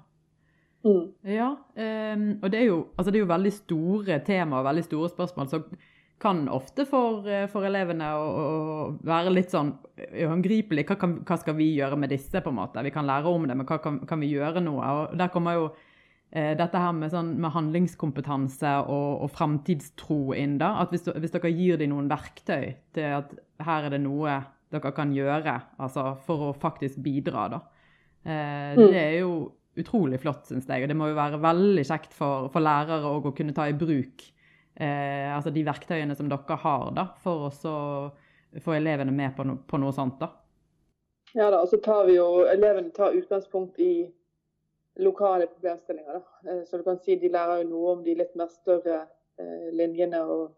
Mm. 0.81 1.07
Ja, 1.29 1.51
um, 1.55 2.27
og 2.41 2.51
det 2.51 2.59
er, 2.59 2.67
jo, 2.71 2.77
altså 2.97 3.11
det 3.11 3.19
er 3.19 3.25
jo 3.25 3.33
veldig 3.33 3.53
store 3.53 4.19
tema 4.25 4.61
og 4.61 4.69
veldig 4.69 4.85
store 4.87 5.09
spørsmål. 5.13 5.49
som 5.51 5.65
kan 6.21 6.49
ofte 6.49 6.85
for, 6.85 7.25
eh, 7.29 7.47
for 7.49 7.65
elevene 7.65 8.07
å, 8.13 8.25
å, 8.41 8.81
være 9.05 9.33
litt 9.33 9.53
sånn 9.53 9.71
håndgripelig. 9.97 10.85
Hva, 10.89 10.97
hva, 11.25 11.37
skal 11.41 11.57
vi 11.57 11.71
gjøre 11.73 11.97
med 11.97 12.13
disse? 12.13 12.41
på 12.41 12.51
en 12.51 12.59
måte? 12.59 12.83
Vi 12.85 12.93
kan 12.93 13.07
lære 13.09 13.31
om 13.31 13.47
det, 13.49 13.57
men 13.57 13.67
hva 13.67 13.79
kan, 13.81 13.99
kan 14.07 14.21
vi 14.21 14.29
gjøre 14.35 14.61
noe? 14.63 14.91
Og 14.99 15.17
Der 15.17 15.31
kommer 15.33 15.57
jo 15.57 15.65
eh, 16.29 16.53
dette 16.57 16.81
her 16.81 16.93
med, 16.93 17.11
sånn, 17.13 17.33
med 17.41 17.53
handlingskompetanse 17.55 18.75
og, 18.85 19.25
og 19.25 19.33
framtidstro 19.33 20.35
inn. 20.37 20.59
da, 20.61 20.75
at 20.83 20.93
hvis, 20.93 21.09
hvis, 21.09 21.33
dere 21.33 21.53
gir 21.55 21.81
dem 21.81 21.95
noen 21.95 22.11
verktøy 22.11 22.75
til 22.93 23.17
at 23.21 23.33
her 23.65 23.89
er 23.89 23.97
det 23.97 24.03
noe 24.05 24.41
dere 24.71 24.93
kan 24.95 25.11
gjøre 25.11 25.57
altså 25.83 26.13
for 26.25 26.51
å 26.51 26.53
faktisk 26.55 27.01
bidra, 27.03 27.49
da. 27.51 27.63
Eh, 28.21 28.77
mm. 28.77 28.85
Det 28.85 29.01
er 29.01 29.17
jo 29.23 29.33
utrolig 29.81 30.21
flott, 30.21 30.45
syns 30.47 30.69
jeg. 30.69 30.83
Og 30.83 30.91
det 30.91 30.97
må 30.97 31.09
jo 31.11 31.17
være 31.17 31.41
veldig 31.41 31.83
kjekt 31.87 32.13
for, 32.17 32.47
for 32.53 32.63
lærere 32.63 33.15
å 33.17 33.33
kunne 33.35 33.55
ta 33.57 33.67
i 33.69 33.77
bruk 33.77 34.23
eh, 34.75 35.35
altså 35.35 35.53
de 35.53 35.65
verktøyene 35.67 36.15
som 36.15 36.29
dere 36.31 36.57
har, 36.63 36.91
da, 36.95 37.07
for 37.23 37.49
å 37.49 38.61
få 38.61 38.75
elevene 38.75 39.13
med 39.15 39.35
på, 39.35 39.45
no, 39.47 39.57
på, 39.67 39.79
noe 39.81 39.93
sånt. 39.95 40.19
da. 40.21 40.31
Ja 41.33 41.49
da, 41.51 41.61
og 41.61 41.69
så 41.71 41.79
tar 41.79 42.09
vi 42.09 42.17
jo 42.17 42.43
Elevene 42.51 42.91
tar 42.91 43.15
utgangspunkt 43.15 43.79
i 43.79 44.09
lokale 44.99 45.47
problemstillinger. 45.47 46.19
da. 46.19 46.51
Eh, 46.51 46.63
så 46.67 46.77
du 46.77 46.83
kan 46.83 46.99
si 46.99 47.15
De 47.15 47.29
lærer 47.29 47.63
jo 47.63 47.69
noe 47.69 47.93
om 47.95 48.03
de 48.03 48.15
litt 48.15 48.35
mer 48.35 48.51
større 48.51 49.05
eh, 49.39 49.69
linjene. 49.71 50.23
og 50.23 50.57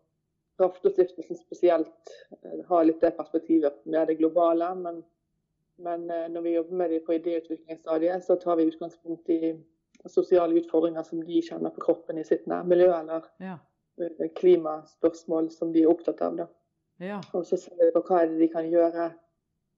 Raftostiftelsen 0.61 1.37
spesielt 1.37 2.13
eh, 2.41 2.61
har 2.69 2.85
litt 2.85 3.01
det 3.01 3.17
perspektivet 3.17 3.85
med 3.85 4.07
det 4.07 4.19
globale. 4.21 4.75
men 4.75 5.03
men 5.81 6.09
eh, 6.09 6.29
når 6.31 6.41
vi 6.41 6.55
jobber 6.55 6.75
med 6.81 6.91
dem 6.91 7.05
på 7.05 7.13
idéutviklingsstadiet, 7.17 8.25
så 8.25 8.35
tar 8.35 8.55
vi 8.59 8.67
utgangspunkt 8.69 9.29
i 9.29 9.53
sosiale 10.05 10.59
utfordringer 10.59 11.03
som 11.03 11.21
de 11.23 11.41
kjenner 11.41 11.73
på 11.73 11.81
kroppen 11.85 12.19
i 12.19 12.25
sitt 12.27 12.45
nærmiljø, 12.49 12.89
eller 12.99 13.27
ja. 13.43 13.57
Eh, 14.01 14.29
klimaspørsmål 14.35 15.51
som 15.51 15.73
de 15.73 15.83
er 15.83 15.91
opptatt 15.91 16.21
av. 16.25 16.45
Ja. 17.01 17.19
Og 17.33 17.45
så 17.45 17.57
ser 17.57 17.77
vi 17.79 17.91
på 17.93 18.03
hva 18.07 18.23
er 18.23 18.31
det 18.31 18.41
de 18.41 18.49
kan 18.53 18.69
gjøre 18.69 19.11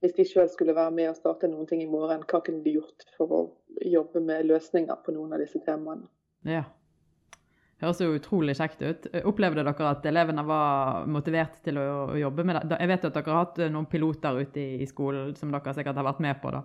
hvis 0.03 0.15
de 0.17 0.25
sjøl 0.27 0.49
skulle 0.51 0.75
være 0.75 0.91
med 0.93 1.09
og 1.09 1.17
starte 1.17 1.47
noen 1.49 1.67
ting 1.69 1.81
i 1.81 1.89
morgen. 1.89 2.23
Hva 2.29 2.41
kunne 2.43 2.63
de 2.65 2.75
gjort 2.75 3.05
for 3.17 3.31
å 3.33 3.39
jobbe 3.81 4.21
med 4.21 4.45
løsninger 4.45 4.99
på 5.05 5.15
noen 5.15 5.33
av 5.33 5.41
disse 5.41 5.61
temaene? 5.65 6.07
Ja. 6.45 6.65
Høres 7.83 7.99
jo 7.99 8.13
utrolig 8.15 8.55
kjekt 8.55 8.81
ut. 8.85 9.07
Opplevde 9.27 9.65
dere 9.65 9.89
at 9.89 10.05
elevene 10.07 10.45
var 10.47 11.07
motivert 11.11 11.57
til 11.65 11.79
å, 11.81 11.87
å 12.13 12.17
jobbe 12.19 12.45
med 12.47 12.61
det? 12.61 12.77
Jeg 12.79 12.91
vet 12.93 13.03
jo 13.03 13.11
at 13.11 13.17
dere 13.17 13.33
har 13.33 13.41
hatt 13.43 13.59
noen 13.73 13.87
piloter 13.91 14.39
ute 14.39 14.61
i, 14.61 14.67
i 14.83 14.87
skolen 14.87 15.33
som 15.35 15.51
dere 15.51 15.73
sikkert 15.75 15.99
har 15.99 16.07
vært 16.07 16.23
med 16.23 16.39
på. 16.43 16.53
da. 16.55 16.63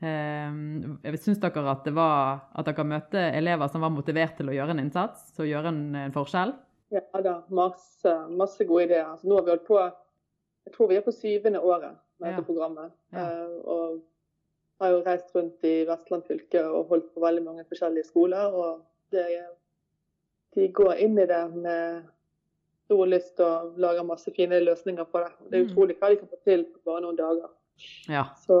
Eh, 0.00 1.16
Syns 1.20 1.40
dere 1.40 1.66
at 1.72 1.84
det 1.84 1.92
var 1.96 2.48
at 2.56 2.68
dere 2.68 2.88
møtte 2.88 3.20
elever 3.36 3.68
som 3.72 3.84
var 3.84 3.92
motivert 3.92 4.36
til 4.40 4.48
å 4.48 4.56
gjøre 4.56 4.76
en 4.76 4.82
innsats, 4.84 5.30
til 5.36 5.46
å 5.46 5.50
gjøre 5.50 5.72
en, 5.72 5.84
en 6.06 6.16
forskjell? 6.16 6.56
Ja 6.94 7.20
da, 7.20 7.38
masse, 7.50 8.12
masse 8.30 8.64
gode 8.64 8.88
ideer. 8.88 9.08
Altså, 9.10 9.28
nå 9.28 9.38
har 9.38 9.46
vi 9.46 9.54
holdt 9.56 9.68
på 9.68 9.80
Jeg 9.80 10.74
tror 10.74 10.90
vi 10.90 10.98
er 10.98 11.06
på 11.06 11.14
syvende 11.14 11.60
året 11.62 11.94
med 12.18 12.32
dette 12.32 12.46
programmet. 12.46 12.94
Ja. 13.14 13.28
Uh, 13.28 13.58
og 13.70 14.82
har 14.82 14.92
jo 14.92 15.02
reist 15.06 15.30
rundt 15.36 15.64
i 15.64 15.76
Vestland 15.88 16.26
fylke 16.26 16.64
og 16.66 16.90
holdt 16.90 17.12
på 17.14 17.22
veldig 17.22 17.44
mange 17.44 17.64
forskjellige 17.68 18.08
skoler. 18.08 18.52
og 18.52 18.82
det, 19.14 19.24
De 20.56 20.68
går 20.72 21.02
inn 21.04 21.18
i 21.20 21.26
det 21.28 21.42
med 21.52 22.06
stor 22.86 23.06
lyst 23.10 23.40
og 23.44 23.76
lager 23.82 24.06
masse 24.06 24.32
fine 24.36 24.60
løsninger 24.62 25.04
på 25.10 25.22
det. 25.22 25.30
Det 25.50 25.58
er 25.58 25.64
mm. 25.64 25.70
utrolig 25.70 25.96
hva 26.00 26.10
de 26.10 26.18
kan 26.20 26.32
få 26.32 26.42
til 26.48 26.66
på 26.70 26.82
bare 26.88 27.04
noen 27.04 27.18
dager. 27.18 27.48
Ja. 28.08 28.24
Så 28.46 28.58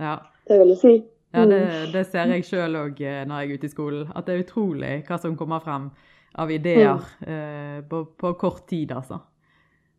ja. 0.00 0.16
det 0.48 0.60
vil 0.62 0.72
jeg 0.74 0.80
si. 0.82 0.94
Ja, 1.30 1.44
det, 1.46 1.60
mm. 1.62 1.90
det 1.92 2.04
ser 2.10 2.32
jeg 2.34 2.46
sjøl 2.48 2.78
òg 2.80 3.02
eh, 3.06 3.20
når 3.28 3.42
jeg 3.42 3.50
er 3.50 3.58
ute 3.58 3.68
i 3.68 3.74
skolen. 3.74 4.06
At 4.16 4.26
det 4.26 4.34
er 4.34 4.46
utrolig 4.46 4.94
hva 5.06 5.18
som 5.22 5.36
kommer 5.38 5.62
frem 5.62 5.90
av 6.40 6.50
ideer 6.50 6.96
mm. 6.98 7.28
eh, 7.34 7.76
på, 7.90 8.04
på, 8.18 8.32
kort 8.40 8.64
tid, 8.70 8.94
altså. 8.96 9.20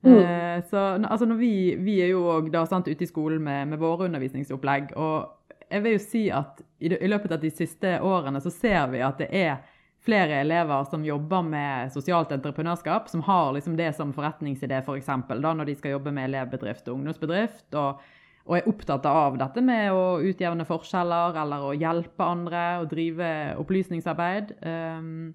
Mm. 0.02 0.18
Eh, 0.18 0.64
så 0.70 0.78
altså, 0.98 1.30
vi, 1.38 1.76
vi 1.80 2.00
er 2.02 2.12
jo 2.16 2.26
òg 2.34 2.50
ute 2.52 3.04
i 3.04 3.08
skolen 3.08 3.44
med, 3.44 3.68
med, 3.68 3.80
våre 3.80 4.10
undervisningsopplegg. 4.10 4.96
Og 4.96 5.62
jeg 5.72 5.84
vil 5.84 5.96
jo 5.96 6.04
si 6.04 6.24
at 6.30 6.62
i, 6.80 6.92
i, 6.92 7.08
løpet 7.08 7.32
av 7.32 7.40
de 7.40 7.52
siste 7.52 8.00
årene 8.02 8.42
så 8.42 8.50
ser 8.50 8.90
vi 8.92 9.00
at 9.00 9.22
det 9.22 9.30
er 9.32 9.62
flere 10.06 10.40
elever 10.42 10.88
som 10.90 11.04
jobber 11.06 11.44
med 11.46 11.92
sosialt 11.94 12.32
entreprenørskap, 12.34 13.10
som 13.10 13.22
har 13.28 13.52
liksom 13.54 13.76
det 13.78 13.92
som 13.98 14.14
forretningsidé, 14.16 14.80
f.eks. 14.80 14.88
For 14.88 15.02
eksempel, 15.02 15.44
når 15.44 15.70
de 15.70 15.78
skal 15.78 15.96
jobbe 15.98 16.14
med 16.16 16.30
elevbedrift 16.30 16.90
og 16.90 17.00
ungdomsbedrift. 17.00 17.70
og 17.76 18.02
og 18.50 18.58
er 18.58 18.68
opptatt 18.70 19.06
av 19.06 19.38
dette 19.40 19.62
med 19.64 19.94
å 19.94 20.20
utjevne 20.26 20.66
forskjeller 20.68 21.38
eller 21.44 21.66
å 21.66 21.76
hjelpe 21.78 22.26
andre 22.26 22.64
og 22.82 22.90
drive 22.92 23.30
opplysningsarbeid. 23.62 24.56
Um, 24.66 25.34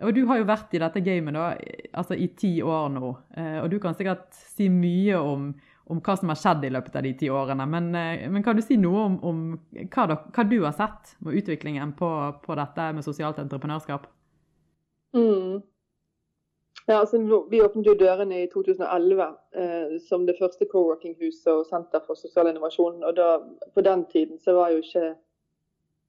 og 0.00 0.16
du 0.16 0.24
har 0.28 0.40
jo 0.40 0.48
vært 0.48 0.74
i 0.74 0.80
dette 0.82 1.02
gamet 1.04 1.36
da, 1.36 1.50
altså 1.92 2.16
i 2.16 2.30
ti 2.34 2.56
år 2.64 2.88
nå, 2.94 3.12
uh, 3.36 3.58
og 3.62 3.70
du 3.72 3.78
kan 3.82 3.96
sikkert 3.96 4.26
si 4.34 4.70
mye 4.72 5.20
om, 5.20 5.50
om, 5.90 6.00
hva 6.04 6.16
som 6.16 6.32
har 6.32 6.38
skjedd 6.38 6.64
i 6.66 6.72
løpet 6.72 6.96
av 6.96 7.06
de 7.06 7.12
ti 7.18 7.30
årene. 7.34 7.66
Men, 7.70 7.90
uh, 7.96 8.28
men 8.30 8.46
kan 8.46 8.58
du 8.58 8.62
si 8.64 8.78
noe 8.80 9.06
om, 9.08 9.18
om 9.26 9.42
hva, 9.80 10.06
da, 10.10 10.20
hva, 10.30 10.46
du 10.46 10.60
har 10.64 10.76
sett 10.78 11.16
med 11.24 11.40
utviklingen 11.42 11.96
på, 11.98 12.10
på 12.44 12.58
dette 12.58 12.92
med 12.96 13.06
sosialt 13.06 13.42
entreprenørskap? 13.42 14.06
Mm. 15.16 15.60
Ja, 16.86 17.00
altså, 17.00 17.18
vi 17.50 17.60
åpnet 17.62 17.86
jo 17.86 17.94
dørene 17.94 18.42
i 18.42 18.46
2011 18.50 19.26
eh, 19.62 19.96
som 20.02 20.24
det 20.26 20.38
første 20.40 20.66
co-working-huset 20.70 21.50
og 21.52 21.66
senter 21.68 22.02
for 22.06 22.18
sosial 22.18 22.48
innovasjon. 22.50 23.02
og 23.04 23.16
da, 23.16 23.28
På 23.74 23.84
den 23.84 24.04
tiden 24.10 24.40
så 24.42 24.56
var 24.56 24.72
jo 24.72 24.80
ikke 24.82 25.04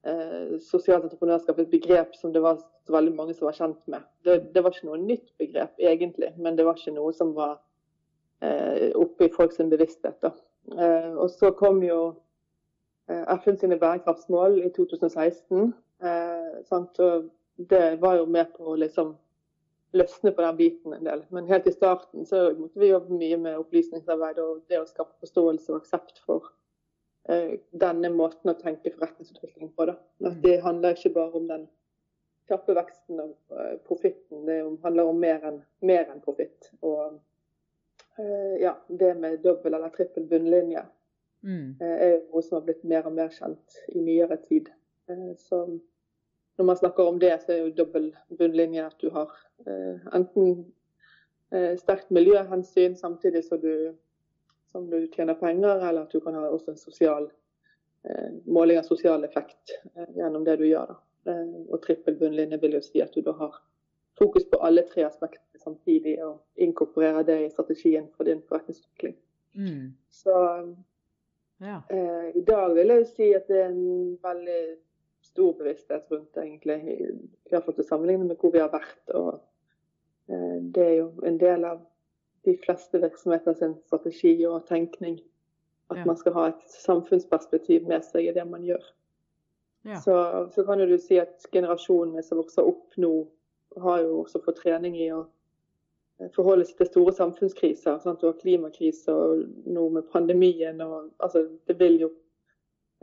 eh, 0.07 0.55
sosialt 0.71 1.05
entreprenørskap 1.05 1.59
et 1.59 1.73
begrep 1.73 2.15
som 2.17 2.33
det 2.33 2.41
var 2.41 2.63
veldig 2.89 3.13
mange 3.15 3.35
som 3.37 3.49
var 3.49 3.57
kjent 3.59 3.81
med. 3.85 4.07
Det, 4.25 4.39
det 4.55 4.63
var 4.63 4.73
ikke 4.73 4.89
noe 4.89 5.01
nytt 5.01 5.27
begrep 5.41 5.77
egentlig, 5.77 6.31
men 6.37 6.57
det 6.57 6.65
var 6.65 6.79
ikke 6.79 6.95
noe 6.95 7.13
som 7.13 7.35
var 7.37 7.59
eh, 8.41 8.91
oppe 8.95 9.25
i 9.25 9.33
folks 9.33 9.57
bevissthet. 9.57 10.31
Eh, 10.77 11.13
og 11.15 11.29
så 11.29 11.51
kom 11.57 11.81
jo 11.83 12.13
eh, 13.09 13.23
FN 13.41 13.57
sine 13.57 13.79
bærekraftsmål 13.79 14.59
i 14.61 14.69
2016. 14.75 15.73
Eh, 16.03 16.61
sant? 16.69 16.99
Og 16.99 17.29
det 17.69 18.01
var 18.01 18.19
jo 18.19 18.25
med 18.25 18.53
på 18.57 18.71
å 18.71 18.79
liksom 18.79 19.15
løsne 19.97 20.31
på 20.31 20.45
den 20.45 20.57
biten 20.57 20.93
en 20.95 21.05
del. 21.05 21.25
Men 21.29 21.49
helt 21.49 21.67
i 21.67 21.75
starten 21.75 22.25
så 22.25 22.49
måtte 22.57 22.79
vi 22.79 22.93
jobbe 22.93 23.17
mye 23.17 23.37
med 23.37 23.59
opplysningsarbeid 23.59 24.39
og 24.39 24.61
det 24.71 24.79
å 24.79 24.87
skape 24.87 25.17
forståelse 25.19 25.73
og 25.73 25.81
aksept 25.81 26.21
for 26.25 26.51
denne 27.71 28.09
måten 28.09 28.49
å 28.49 28.57
tenke 28.57 28.89
forretningsutvikling 28.95 29.69
på. 29.75 29.85
Da. 29.85 29.93
Det 30.41 30.55
handler 30.63 30.95
ikke 30.95 31.11
bare 31.13 31.37
om 31.37 31.43
den 31.47 31.67
kjappe 32.49 32.73
veksten 32.73 33.19
og 33.21 33.35
profitten, 33.85 34.41
det 34.47 34.57
handler 34.83 35.11
om 35.11 35.19
mer 35.21 35.45
enn 35.51 35.59
en 35.91 36.23
profitt. 36.23 36.71
Og 36.81 37.19
ja, 38.61 38.73
det 38.87 39.13
med 39.17 39.39
dobbel 39.43 39.73
eller 39.73 39.93
trippel 39.95 40.25
bunnlinje 40.29 40.81
mm. 41.47 41.79
er 41.79 42.17
noe 42.19 42.41
som 42.43 42.57
har 42.57 42.65
blitt 42.67 42.83
mer 42.87 43.07
og 43.07 43.15
mer 43.15 43.31
kjent 43.33 43.77
i 43.95 44.01
nyere 44.03 44.37
tid. 44.43 44.67
så 45.39 45.63
når 46.61 46.65
man 46.65 46.77
snakker 46.77 47.03
om 47.03 47.19
det, 47.19 47.41
så 47.41 47.53
er 47.53 47.57
jo 47.57 47.73
dobbel 47.73 48.11
bunnlinje 48.37 48.83
at 48.85 48.97
du 49.01 49.09
har 49.09 49.31
eh, 49.65 50.03
enten 50.13 50.65
eh, 51.49 51.77
sterkt 51.79 52.11
miljøhensyn 52.13 52.93
samtidig 52.99 53.41
som 53.47 53.61
du, 53.63 53.95
som 54.71 54.89
du, 54.89 55.07
tjener 55.15 55.39
penger, 55.39 55.81
eller 55.81 56.03
at 56.03 56.11
du 56.11 56.19
kan 56.21 56.37
ha 56.37 56.43
også 56.49 56.75
en 56.75 56.77
sosial 56.77 57.29
eh, 58.05 58.29
måling 58.45 58.77
av 58.77 58.85
sosial 58.85 59.25
effekt 59.25 59.73
eh, 59.95 60.11
gjennom 60.19 60.45
det 60.45 60.59
du 60.61 60.67
gjør. 60.67 60.93
Eh, 61.25 61.57
og 61.65 61.81
trippel 61.85 62.19
bunnlinje 62.19 62.61
vil 62.61 62.77
jo 62.77 62.83
si 62.85 63.01
at 63.01 63.17
du 63.17 63.25
da 63.25 63.33
har 63.39 63.57
fokus 64.21 64.45
på 64.51 64.61
alle 64.61 64.85
tre 64.87 65.05
aspektene 65.07 65.61
samtidig 65.63 66.15
og 66.23 66.39
inkorporere 66.55 67.25
det 67.25 67.39
i 67.45 67.49
strategien 67.49 68.07
for 68.15 68.29
din 68.29 68.41
forretningsutvikling. 68.49 69.17
Mm. 69.53 69.91
Så 70.09 70.37
ja. 71.61 71.81
Eh, 71.89 72.37
i 72.37 72.41
dag 72.41 72.75
vil 72.75 72.87
jeg 72.87 73.03
jo 73.03 73.09
si 73.09 73.33
at 73.37 73.49
det 73.49 73.59
er 73.61 73.69
en 73.69 74.17
veldig 74.23 74.61
stor 75.21 75.53
bevissthet 75.59 76.07
rundt 76.11 76.35
det, 76.35 76.43
egentlig, 76.43 76.77
i 77.45 77.53
hvert 77.53 77.65
fall 77.65 77.77
til 77.77 77.85
sammenligning 77.85 78.31
med 78.31 78.39
hvor 78.41 78.53
vi 78.53 78.63
har 78.63 78.71
vært. 78.73 79.03
og 79.13 79.41
eh, 80.29 80.57
Det 80.75 80.85
er 80.85 80.95
jo 80.95 81.11
en 81.25 81.37
del 81.39 81.65
av 81.65 81.83
de 82.45 82.57
fleste 82.65 83.01
virksomheter 83.01 83.53
sin 83.53 83.75
strategi 83.85 84.33
og 84.45 84.65
tenkning 84.67 85.19
at 85.91 85.97
ja. 85.97 86.05
man 86.05 86.17
skal 86.17 86.33
ha 86.33 86.47
et 86.49 86.65
samfunnsperspektiv 86.71 87.85
med 87.87 88.01
seg 88.07 88.29
i 88.29 88.33
det 88.33 88.47
man 88.47 88.63
gjør. 88.65 88.83
Ja. 89.85 89.99
Så, 90.01 90.15
så, 90.55 90.63
kan 90.63 90.79
du 90.79 90.97
si 91.01 91.17
at 91.19 91.45
generasjonene 91.51 92.23
som 92.23 92.39
vokser 92.41 92.65
opp 92.69 92.97
nå, 93.01 93.11
har 93.79 94.01
jo 94.03 94.21
også 94.21 94.41
fått 94.45 94.61
trening 94.63 94.97
i 94.99 95.11
å 95.13 95.21
eh, 96.19 96.31
forholde 96.35 96.65
seg 96.67 96.81
til 96.81 96.89
store 96.89 97.13
samfunnskriser. 97.15 97.99
Sant? 98.03 98.21
Du 98.21 98.29
har 98.29 98.39
klimakrise 98.39 99.13
og 99.13 99.45
nå 99.65 99.87
med 99.97 100.09
pandemien. 100.11 100.81
Og, 100.81 101.11
altså, 101.23 101.45
det 101.67 101.77
vil 101.79 101.99
jo 102.05 102.11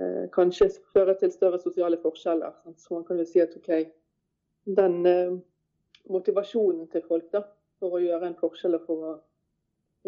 eh, 0.00 0.26
kanskje 0.34 0.70
føre 0.92 1.16
til 1.20 1.32
større 1.32 1.60
sosiale 1.62 2.00
forskjeller. 2.02 2.58
Så 2.76 2.94
man 2.96 3.06
kan 3.08 3.20
jo 3.20 3.28
si 3.28 3.42
at 3.44 3.56
OK, 3.58 3.72
den 4.78 5.00
eh, 5.08 5.38
motivasjonen 6.12 6.88
til 6.92 7.04
folk 7.08 7.30
da, 7.34 7.44
for 7.78 7.96
å 7.96 8.02
gjøre 8.02 8.30
en 8.30 8.38
forskjell 8.38 8.78
og 8.78 8.86
for 8.86 9.10
å 9.12 9.16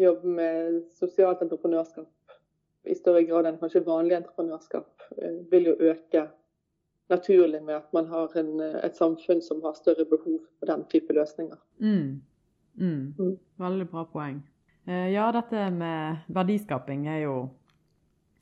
jobbe 0.01 0.33
med 0.37 0.81
sosialt 0.97 1.41
entreprenørskap 1.43 2.07
i 2.89 2.95
større 2.97 3.23
grad 3.27 3.45
enn 3.45 3.59
kanskje 3.61 3.83
vanlig 3.85 4.17
entreprenørskap, 4.17 4.87
eh, 5.17 5.41
vil 5.51 5.71
jo 5.71 5.75
øke 5.91 6.27
naturlig 7.11 7.61
med 7.63 7.75
at 7.77 7.93
man 7.93 8.07
har 8.11 8.33
en, 8.39 8.51
et 8.81 8.97
samfunn 8.97 9.41
som 9.43 9.61
har 9.65 9.77
større 9.77 10.07
behov 10.09 10.39
for 10.59 10.71
den 10.71 10.85
type 10.91 11.13
løsninger. 11.13 11.59
Mm. 11.79 12.21
Mm. 12.79 13.13
Mm. 13.19 13.35
Veldig 13.61 13.87
bra 13.91 14.05
poeng. 14.09 14.41
Eh, 14.87 15.11
ja, 15.13 15.27
dette 15.35 15.69
med 15.75 16.23
verdiskaping 16.33 17.07
er 17.11 17.25
jo 17.25 17.35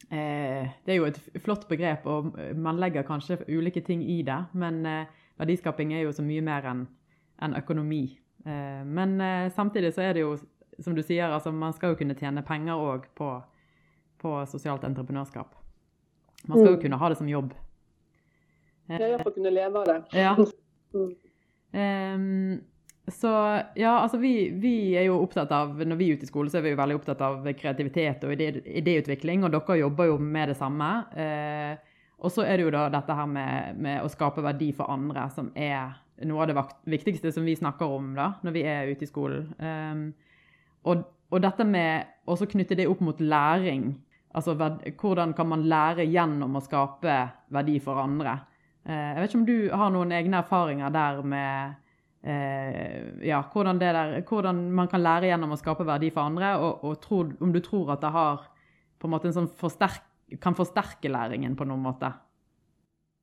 Eh, 0.09 0.69
det 0.85 0.93
er 0.93 0.97
jo 0.97 1.05
et 1.05 1.19
flott 1.43 1.67
begrep, 1.69 2.07
og 2.09 2.33
man 2.57 2.79
legger 2.81 3.05
kanskje 3.05 3.43
ulike 3.47 3.83
ting 3.85 4.01
i 4.01 4.21
det. 4.25 4.39
Men 4.57 4.81
eh, 4.85 5.11
verdiskaping 5.37 5.93
er 5.93 6.07
jo 6.07 6.13
så 6.15 6.25
mye 6.25 6.41
mer 6.45 6.65
enn 6.71 6.87
en 7.45 7.55
økonomi. 7.55 8.03
Eh, 8.45 8.81
men 8.85 9.19
samtidig 9.53 9.93
så 9.93 10.07
er 10.07 10.17
det 10.17 10.25
jo, 10.25 10.35
som 10.79 10.95
du 10.97 11.03
sier, 11.05 11.29
altså 11.29 11.53
man 11.53 11.75
skal 11.77 11.93
jo 11.93 12.01
kunne 12.01 12.17
tjene 12.17 12.43
penger 12.45 12.81
òg 12.81 13.09
på, 13.15 13.29
på, 14.19 14.35
sosialt 14.49 14.83
entreprenørskap. 14.87 15.53
Man 16.47 16.57
skal 16.57 16.71
jo 16.73 16.77
mm. 16.79 16.83
kunne 16.87 16.99
ha 16.99 17.09
det 17.09 17.19
som 17.19 17.29
jobb. 17.29 17.53
Ja, 18.89 19.05
iallfall 19.05 19.35
kunne 19.37 19.53
leve 19.53 19.83
av 19.83 19.87
det. 19.89 19.99
Ja. 20.17 20.33
Um, 21.71 22.59
Så 23.11 23.27
ja, 23.75 23.99
altså 23.99 24.17
vi, 24.17 24.49
vi, 24.49 24.95
er 24.97 25.07
jo 25.07 25.19
opptatt 25.23 25.51
av 25.55 25.77
Når 25.81 25.97
vi 25.99 26.09
er 26.09 26.17
ute 26.17 26.27
i 26.27 26.29
skole, 26.29 26.51
så 26.51 26.59
er 26.59 26.65
vi 26.65 26.73
jo 26.73 26.79
veldig 26.79 26.97
opptatt 26.99 27.21
av 27.25 27.47
kreativitet 27.57 28.25
og 28.27 28.33
idé, 28.35 28.51
idéutvikling, 28.81 29.45
og 29.45 29.53
dere 29.53 29.79
jobber 29.81 30.11
jo 30.11 30.17
med 30.21 30.51
det 30.51 30.57
samme. 30.59 30.89
Uh, 31.15 31.95
og 32.19 32.33
så 32.35 32.43
er 32.43 32.59
det 32.59 32.67
jo 32.67 32.73
da 32.75 32.87
dette 32.91 33.15
her 33.15 33.29
med, 33.31 33.79
med, 33.79 34.01
å 34.03 34.11
skape 34.11 34.43
verdi 34.43 34.73
for 34.75 34.91
andre, 34.91 35.29
som 35.31 35.53
er 35.55 35.95
noe 36.27 36.43
av 36.43 36.51
det 36.51 36.65
viktigste 36.91 37.31
som 37.31 37.47
vi 37.47 37.55
snakker 37.55 37.95
om 37.95 38.11
da, 38.17 38.33
når 38.43 38.55
vi 38.57 38.65
er 38.67 38.91
ute 38.91 39.07
i 39.07 39.09
skolen. 39.09 39.47
Um, 39.57 40.03
og, 40.89 41.07
og, 41.31 41.39
dette 41.43 41.65
med 41.67 42.27
å 42.27 42.37
knytte 42.39 42.77
det 42.77 42.89
opp 42.91 43.01
mot 43.05 43.23
læring. 43.23 43.93
Altså 44.35 44.53
hvordan 44.53 45.33
kan 45.33 45.47
man 45.49 45.65
lære 45.65 46.05
gjennom 46.05 46.59
å 46.59 46.61
skape 46.61 47.15
verdi 47.55 47.79
for 47.81 47.97
andre? 48.03 48.35
Uh, 48.87 48.93
jeg 48.93 49.19
vet 49.19 49.29
ikke 49.29 49.39
om 49.41 49.49
du 49.49 49.57
har 49.81 49.93
noen 49.93 50.15
egne 50.15 50.39
erfaringer 50.39 50.93
der 50.93 51.21
med 51.27 51.77
eh, 52.23 53.27
ja, 53.27 53.41
hvordan, 53.53 53.79
der, 53.79 54.21
hvordan, 54.27 54.71
man 54.71 54.87
kan 54.87 55.03
lære 55.03 55.29
gjennom 55.29 55.55
å 55.55 55.59
skape 55.59 55.85
verdi 55.87 56.11
for 56.11 56.27
andre, 56.27 56.55
og, 56.59 56.83
og 56.83 57.01
tro, 57.03 57.23
om 57.39 57.53
du 57.53 57.61
tror 57.63 57.93
at 57.95 58.03
det 58.03 58.11
har 58.15 58.47
på 58.99 59.07
en 59.07 59.13
måte 59.13 59.29
en 59.29 59.37
sånn 59.37 59.51
forsterk, 59.59 60.03
kan 60.43 60.57
forsterke 60.57 61.09
læringen 61.09 61.55
på 61.57 61.65
noen 61.67 61.85
måte. 61.85 62.11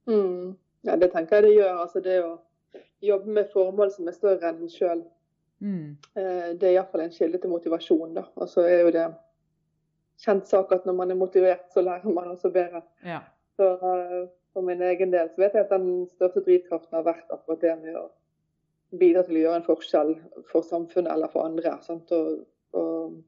Mm. 0.09 0.57
Ja, 0.87 0.97
det 0.97 1.11
tenker 1.13 1.39
jeg 1.39 1.45
det 1.47 1.53
gjør. 1.59 1.83
Altså 1.83 2.01
det 2.03 2.17
å 2.23 2.33
jobbe 3.05 3.37
med 3.37 3.53
formål 3.53 3.93
som 3.95 4.09
er 4.09 4.17
større 4.17 4.51
enn 4.51 4.65
en 4.65 4.73
sjøl. 4.73 5.05
Mm. 5.63 5.97
Eh, 6.19 6.49
det 6.59 6.69
er 6.69 6.75
iallfall 6.77 7.05
en 7.05 7.15
kilde 7.15 7.41
til 7.43 7.53
motivasjon. 7.53 8.17
da. 8.17 8.27
Og 8.41 8.51
så 8.51 8.65
er 8.67 8.85
jo 8.87 8.93
det 8.95 9.07
kjent 10.25 10.49
sak 10.49 10.73
at 10.73 10.87
når 10.89 10.97
man 10.99 11.13
er 11.13 11.21
motivert, 11.21 11.67
så 11.75 11.85
lærer 11.85 12.17
man 12.17 12.33
også 12.33 12.51
bedre. 12.55 12.83
Ja. 13.05 13.21
Så 13.59 13.71
eh, 13.77 14.27
for 14.57 14.65
min 14.65 14.81
egen 14.83 15.11
del 15.13 15.29
så 15.29 15.43
vet 15.43 15.55
jeg 15.55 15.67
at 15.67 15.73
den 15.75 16.07
største 16.09 16.41
drivkraften 16.47 16.97
har 16.97 17.03
vært 17.05 17.33
akkurat 17.35 17.61
det 17.61 17.75
med 17.83 17.97
å 18.01 18.07
bidra 18.97 19.21
til 19.27 19.37
å 19.37 19.41
gjøre 19.43 19.59
en 19.61 19.67
forskjell 19.67 20.13
for 20.49 20.65
samfunnet 20.65 21.13
eller 21.13 21.29
for 21.29 21.45
andre. 21.45 21.75
Sant? 21.85 22.09
Og, 22.17 22.39
og 22.73 23.19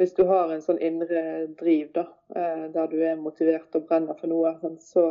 hvis 0.00 0.14
du 0.16 0.22
har 0.30 0.48
en 0.54 0.64
sånn 0.64 0.80
indre 0.80 1.20
driv 1.60 1.90
da, 1.98 2.06
eh, 2.32 2.64
der 2.72 2.88
du 2.88 2.96
er 3.04 3.20
motivert 3.20 3.76
og 3.76 3.84
brenner 3.90 4.16
for 4.16 4.32
noe, 4.32 4.54
så 4.80 5.04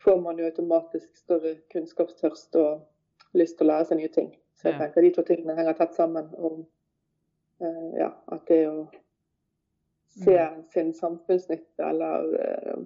får 0.00 0.24
man 0.24 0.40
jo 0.40 0.48
automatisk 0.48 1.12
større 1.20 1.58
kunnskapstørst 1.74 2.56
og 2.62 3.36
lyst 3.36 3.58
til 3.58 3.68
å 3.68 3.74
lære 3.74 3.90
seg 3.90 4.00
nye 4.00 4.14
ting. 4.16 4.32
Så 4.56 4.70
jeg 4.70 4.80
tenker 4.80 5.04
de 5.04 5.12
to 5.12 5.26
tingene 5.28 5.58
henger 5.58 5.76
tett 5.76 5.92
sammen. 5.98 6.32
Og 6.40 6.64
eh, 7.60 7.86
ja, 8.00 8.14
at 8.32 8.48
det 8.48 8.62
å 8.70 8.88
se 10.16 10.40
Mm. 10.40 10.64
sin 10.72 10.94
samfunnsnytte 10.94 11.84
eller 11.84 12.34
eh, 12.40 12.80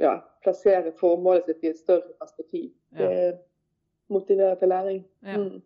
ja, 0.00 0.16
plassere 0.44 0.92
formålet 0.96 1.50
sitt 1.50 1.64
i 1.64 1.72
et 1.72 1.80
større 1.80 2.14
perspektiv, 2.20 2.70
det 2.96 3.38
motiverer 4.12 4.58
til 4.60 4.70
læring. 4.70 5.00
Ja. 5.26 5.36
Mm. 5.40 5.62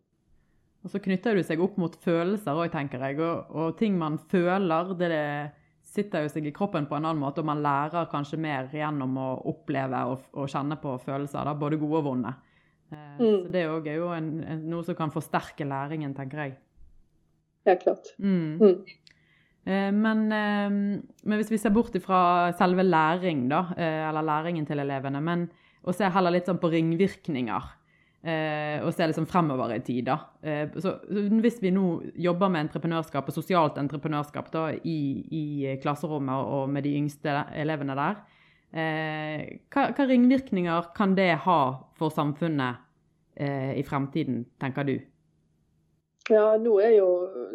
Og 0.80 0.92
så 0.92 1.00
knytter 1.04 1.36
det 1.36 1.44
seg 1.44 1.60
opp 1.60 1.76
mot 1.76 1.96
følelser 2.00 2.56
òg, 2.56 2.70
tenker 2.72 3.02
jeg. 3.04 3.18
Og, 3.20 3.50
og 3.52 3.74
ting 3.76 3.98
man 4.00 4.16
føler, 4.30 4.94
det, 4.96 5.10
det 5.12 5.90
sitter 5.90 6.24
jo 6.24 6.30
seg 6.32 6.46
i 6.48 6.54
kroppen 6.56 6.86
på 6.88 6.96
en 6.96 7.08
annen 7.08 7.20
måte, 7.20 7.42
og 7.42 7.50
man 7.50 7.60
lærer 7.64 8.08
kanskje 8.12 8.38
mer 8.40 8.70
gjennom 8.72 9.18
å 9.20 9.28
oppleve 9.50 10.00
og, 10.12 10.30
og 10.32 10.48
kjenne 10.48 10.78
på 10.80 10.94
følelser, 11.04 11.44
da, 11.44 11.52
både 11.58 11.80
gode 11.82 12.00
og 12.00 12.08
vonde. 12.12 12.32
Eh, 12.90 13.06
Mm. 13.20 13.42
Så 13.44 13.52
det 13.52 13.60
er 13.62 13.98
jo 14.00 14.08
en, 14.10 14.30
en, 14.42 14.62
noe 14.66 14.82
som 14.82 14.96
kan 14.98 15.12
forsterke 15.14 15.62
læringen, 15.68 16.14
tenker 16.16 16.40
jeg. 16.42 16.56
Helt 17.68 17.82
klart. 17.84 18.08
Mm. 18.18 18.56
Eh, 19.66 19.92
Men, 19.92 20.32
eh, 20.32 20.70
men 21.24 21.38
hvis 21.38 21.50
vi 21.50 21.58
ser 21.58 21.74
bort 21.74 21.96
fra 22.02 22.52
selve 22.58 22.82
læring, 22.82 23.48
da, 23.48 23.66
eh, 23.76 24.08
eller 24.08 24.22
læringen 24.22 24.66
til 24.66 24.78
elevene, 24.78 25.20
men 25.20 25.50
og 25.84 25.94
ser 25.94 26.10
heller 26.10 26.30
litt 26.30 26.46
sånn 26.46 26.60
på 26.60 26.70
ringvirkninger, 26.70 27.76
og 28.84 28.92
ser 28.92 29.08
liksom 29.08 29.24
fremover 29.24 29.72
i 29.72 29.78
tid, 29.80 30.04
da. 30.04 30.18
Så, 30.76 30.90
hvis 31.40 31.62
vi 31.62 31.70
nå 31.72 32.02
jobber 32.20 32.50
med 32.50 32.66
entreprenørskap 32.66 33.30
og 33.30 33.32
sosialt 33.32 33.78
entreprenørskap 33.80 34.50
da, 34.52 34.66
i, 34.84 35.24
i 35.32 35.76
klasserommet 35.80 36.36
og 36.36 36.68
med 36.68 36.84
de 36.84 36.92
yngste 36.98 37.32
elevene 37.56 37.96
der, 37.96 38.20
hva, 39.72 39.86
hva 39.96 40.06
ringvirkninger 40.10 40.92
kan 40.92 41.16
det 41.16 41.30
ha 41.46 41.60
for 41.96 42.12
samfunnet 42.12 42.76
i 43.40 43.82
fremtiden, 43.88 44.44
tenker 44.60 44.84
du? 44.84 44.98
Ja, 46.30 46.56
nå 46.62 46.76
er 46.78 46.92
jo, 46.94 47.08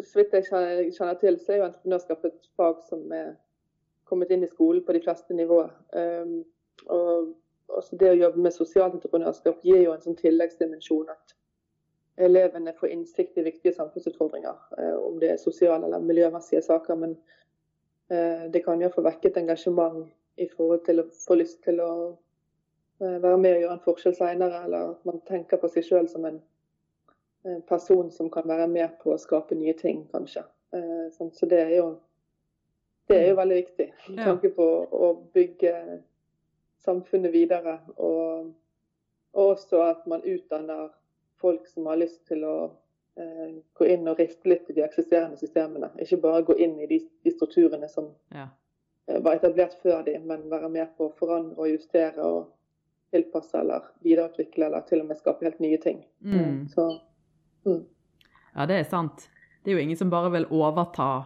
så 0.04 0.20
vidt 0.20 0.34
jeg 0.36 0.50
kjenner 0.50 1.16
til, 1.22 1.38
så 1.40 1.54
er 1.54 1.60
jo 1.62 1.68
entreprenørskap 1.70 2.26
et 2.28 2.48
fag 2.60 2.82
som 2.90 3.06
er 3.16 3.30
kommet 4.10 4.34
inn 4.36 4.44
i 4.44 4.50
skolen 4.52 4.84
på 4.84 4.96
de 4.98 5.02
fleste 5.06 5.38
nivåer. 5.38 5.70
Um, 5.96 6.42
og 6.92 7.30
også 7.80 7.96
det 8.02 8.10
å 8.12 8.18
jobbe 8.20 8.44
med 8.44 8.54
sosialt 8.54 8.98
entreprenørskap 8.98 9.64
gir 9.64 9.80
jo 9.80 9.94
en 9.94 10.04
sånn 10.04 10.18
tilleggsdimensjon 10.20 11.08
at 11.14 11.36
elevene 12.28 12.74
får 12.76 12.92
innsikt 12.98 13.40
i 13.40 13.46
viktige 13.48 13.74
samfunnsutfordringer, 13.78 14.60
uh, 14.76 14.98
om 15.08 15.22
det 15.24 15.32
er 15.32 15.40
sosiale 15.40 15.88
eller 15.88 16.04
miljømessige 16.04 16.64
saker. 16.66 17.00
Men 17.00 17.16
uh, 18.12 18.44
det 18.52 18.64
kan 18.68 18.84
jo 18.84 18.92
få 18.92 19.06
vekket 19.08 19.40
engasjement 19.40 20.04
i 20.36 20.50
forhold 20.52 20.84
til 20.90 21.00
å 21.00 21.08
få 21.16 21.40
lyst 21.40 21.62
til 21.64 21.80
å 21.80 21.94
uh, 22.12 23.18
være 23.24 23.40
med 23.40 23.56
og 23.56 23.64
gjøre 23.64 23.80
en 23.80 23.88
forskjell 23.88 24.20
senere, 24.20 24.66
eller 24.68 24.92
at 24.98 25.08
man 25.08 25.24
tenker 25.32 25.64
på 25.64 25.72
seg 25.72 25.88
sjøl 25.88 26.12
som 26.12 26.28
en 26.28 26.44
person 27.68 28.12
som 28.12 28.30
kan 28.34 28.48
være 28.50 28.68
med 28.68 28.98
på 29.04 29.14
å 29.14 29.20
skape 29.22 29.56
nye 29.56 29.74
ting, 29.78 30.06
kanskje. 30.12 30.44
Eh, 30.74 31.08
sånn, 31.16 31.32
så 31.34 31.46
det 31.50 31.62
er 31.68 31.74
jo 31.78 31.88
det 33.08 33.20
er 33.22 33.28
jo 33.30 33.36
veldig 33.38 33.56
viktig 33.60 33.86
med 34.10 34.24
tanke 34.26 34.50
på 34.56 34.66
å 34.90 35.10
bygge 35.36 35.74
samfunnet 36.86 37.34
videre. 37.34 37.76
Og, 37.98 38.48
og 39.38 39.52
også 39.52 39.82
at 39.86 40.08
man 40.10 40.24
utdanner 40.26 40.90
folk 41.42 41.68
som 41.70 41.86
har 41.86 42.00
lyst 42.02 42.24
til 42.26 42.42
å 42.50 42.56
eh, 43.20 43.52
gå 43.78 43.86
inn 43.94 44.08
og 44.10 44.18
riste 44.20 44.50
litt 44.50 44.70
i 44.70 44.78
de 44.80 44.86
eksisterende 44.88 45.38
systemene. 45.38 45.92
Ikke 46.02 46.18
bare 46.24 46.44
gå 46.48 46.58
inn 46.66 46.80
i 46.82 46.88
de, 46.90 47.02
de 47.26 47.34
strukturene 47.36 47.90
som 47.92 48.10
Ja. 48.34 48.48
eh, 49.08 49.22
var 49.22 49.38
etablert 49.38 49.78
før 49.84 50.02
de, 50.08 50.18
men 50.20 50.50
være 50.50 50.70
med 50.70 50.96
på 50.98 51.10
å 51.10 51.16
forandre 51.20 51.62
og 51.62 51.70
justere 51.70 52.26
og 52.26 52.48
tilpasse 53.14 53.60
eller 53.60 53.86
videreutvikle 54.04 54.66
eller 54.66 54.82
til 54.90 55.02
og 55.04 55.12
med 55.12 55.22
skape 55.22 55.46
helt 55.46 55.60
nye 55.62 55.78
ting. 55.78 56.02
Mm. 56.26 56.66
Så 56.74 56.90
mm. 57.66 57.84
Ja, 58.56 58.66
det 58.66 58.76
er 58.80 58.84
sant. 58.88 59.30
Det 59.64 59.72
er 59.72 59.78
jo 59.80 59.84
ingen 59.84 59.98
som 60.00 60.10
bare 60.10 60.30
vil 60.32 60.46
overta 60.54 61.26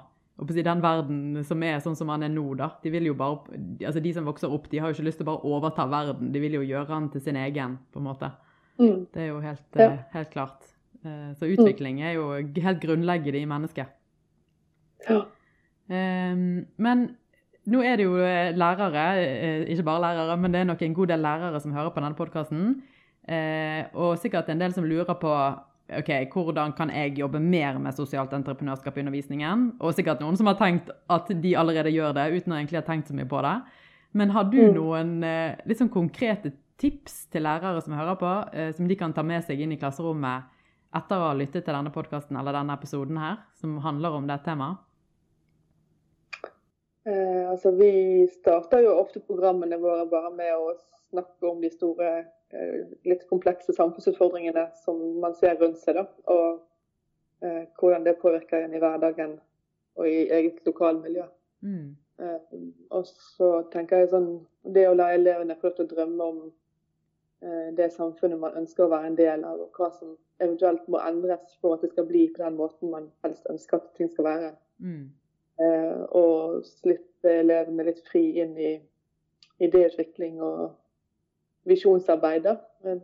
si, 0.50 0.62
den 0.64 0.82
verden 0.82 1.44
som 1.44 1.62
er 1.68 1.82
sånn 1.84 1.98
som 2.00 2.08
den 2.08 2.24
er 2.24 2.32
nå, 2.34 2.46
da. 2.58 2.70
De 2.82 2.90
vil 2.90 3.10
jo 3.10 3.14
bare, 3.14 3.44
altså 3.86 4.02
de 4.02 4.14
som 4.16 4.26
vokser 4.26 4.50
opp, 4.56 4.70
de 4.72 4.80
har 4.80 4.90
jo 4.90 4.96
ikke 4.98 5.06
lyst 5.10 5.20
til 5.20 5.28
å 5.28 5.32
bare 5.34 5.46
overta 5.46 5.86
verden. 5.92 6.32
De 6.32 6.40
vil 6.40 6.56
jo 6.56 6.62
gjøre 6.64 6.88
den 6.88 7.10
til 7.14 7.22
sin 7.22 7.36
egen, 7.36 7.78
på 7.92 8.00
en 8.00 8.08
måte. 8.08 8.32
Mm. 8.80 9.06
Det 9.14 9.22
er 9.22 9.28
jo 9.28 9.40
helt, 9.44 9.66
Ja. 9.76 9.90
eh, 9.92 9.98
helt 10.14 10.32
klart. 10.32 10.64
Eh, 11.06 11.34
Så 11.36 11.46
utvikling 11.46 12.02
er 12.02 12.14
jo 12.14 12.32
helt 12.32 12.80
grunnleggende 12.82 13.42
i 13.42 13.46
mennesket. 13.46 13.88
Ja. 15.10 15.26
Ehm, 15.90 16.66
Men 16.78 17.18
nå 17.68 17.84
er 17.84 17.98
det 17.98 18.06
jo 18.06 18.16
eh, 18.18 18.54
lærere, 18.56 19.68
ikke 19.68 19.84
bare 19.84 20.02
lærere, 20.02 20.40
men 20.40 20.52
det 20.52 20.62
er 20.62 20.66
nok 20.66 20.82
en 20.82 20.94
god 20.94 21.08
del 21.08 21.20
lærere 21.20 21.62
som 21.62 21.74
hører 21.74 21.92
på 21.94 22.02
denne 22.02 22.16
podkasten. 22.16 22.82
Og 23.94 24.18
sikkert 24.18 24.50
en 24.50 24.58
del 24.60 24.74
som 24.74 24.84
lurer 24.86 25.14
på 25.20 25.60
ok, 25.98 26.30
hvordan 26.34 26.74
kan 26.78 26.90
jeg 26.94 27.18
jobbe 27.18 27.40
mer 27.42 27.80
med 27.80 27.96
sosialt 27.98 28.34
entreprenørskap 28.34 28.98
i 28.98 29.02
undervisningen. 29.04 29.74
Og 29.82 29.94
sikkert 29.98 30.22
noen 30.22 30.38
som 30.38 30.48
har 30.48 30.56
tenkt 30.60 30.90
at 31.10 31.28
de 31.42 31.56
allerede 31.58 31.94
gjør 31.94 32.14
det, 32.14 32.30
uten 32.38 32.54
å 32.54 32.60
egentlig 32.60 32.80
ha 32.82 32.86
tenkt 32.88 33.08
så 33.10 33.18
mye 33.18 33.30
på 33.30 33.42
det. 33.42 33.62
Men 34.14 34.30
har 34.30 34.44
du 34.50 34.58
Mm. 34.58 34.74
noen 34.74 35.24
liksom, 35.66 35.90
konkrete 35.90 36.52
tips 36.80 37.26
til 37.30 37.44
lærere 37.44 37.82
som 37.82 37.94
hører 37.94 38.16
på, 38.16 38.50
eh, 38.54 38.72
som 38.72 38.88
de 38.88 38.96
kan 38.96 39.14
ta 39.14 39.22
med 39.24 39.44
seg 39.44 39.60
inn 39.60 39.72
i 39.72 39.78
klasserommet 39.78 40.44
etter 40.96 41.16
å 41.16 41.28
ha 41.28 41.34
lyttet 41.34 41.66
til 41.66 41.74
denne 41.74 41.92
podkasten 41.92 42.38
eller 42.40 42.56
denne 42.56 42.74
episoden 42.74 43.18
her, 43.18 43.38
som 43.54 43.78
handler 43.84 44.16
om 44.18 44.28
det 44.28 44.40
temaet? 44.44 44.78
Eh, 47.06 47.50
altså, 47.50 47.72
vi 47.72 48.28
starter 48.28 48.84
jo 48.84 48.98
ofte 49.00 49.20
programmene 49.20 49.80
våre 49.82 50.06
bare 50.10 50.32
med 50.36 50.54
å 50.54 50.74
snakke 51.10 51.52
om 51.52 51.62
de 51.62 51.70
store, 51.70 52.26
litt 53.06 53.28
komplekse 53.30 53.74
samfunnsutfordringene 53.74 54.68
som 54.84 55.00
man 55.22 55.36
ser 55.38 55.60
rundt 55.60 55.80
seg. 55.82 56.00
Da, 56.00 56.06
og 56.34 56.62
eh, 57.46 57.66
hvordan 57.80 58.06
det 58.08 58.18
påvirker 58.22 58.66
en 58.66 58.74
i 58.74 58.82
hverdagen 58.82 59.38
og 60.00 60.08
i 60.10 60.30
eget 60.34 60.64
lokalmiljø. 60.66 61.28
Mm. 61.62 61.96
Eh, 62.20 62.58
og 62.90 63.06
så 63.08 63.50
tenker 63.74 64.02
jeg 64.02 64.10
sånn 64.12 64.30
Det 64.64 64.86
å 64.88 64.96
la 64.96 65.10
elevene 65.16 65.56
få 65.60 65.70
lov 65.70 65.76
til 65.78 65.86
å 65.86 65.92
drømme 65.94 66.26
om 66.34 66.40
eh, 67.44 67.70
det 67.76 67.90
samfunnet 67.96 68.42
man 68.42 68.58
ønsker 68.60 68.86
å 68.86 68.92
være 68.92 69.12
en 69.12 69.20
del 69.20 69.46
av, 69.48 69.62
og 69.64 69.80
hva 69.80 69.92
som 69.96 70.18
eventuelt 70.40 70.88
må 70.88 71.00
endres 71.04 71.56
for 71.62 71.76
at 71.76 71.84
det 71.84 71.94
skal 71.94 72.08
bli 72.08 72.28
på 72.34 72.44
den 72.44 72.60
måten 72.60 72.92
man 72.92 73.10
helst 73.26 73.48
ønsker 73.52 73.80
at 73.80 73.90
ting 73.98 74.12
skal 74.12 74.28
være. 74.28 74.52
Mm. 74.84 75.10
Eh, 75.60 76.04
og 76.16 76.62
slippe 76.68 77.40
elevene 77.42 77.88
litt 77.90 78.00
fri 78.08 78.24
inn 78.44 78.56
i 78.56 78.78
idéutvikling 79.60 80.40
og 80.44 80.70
visjonsarbeid. 81.68 82.48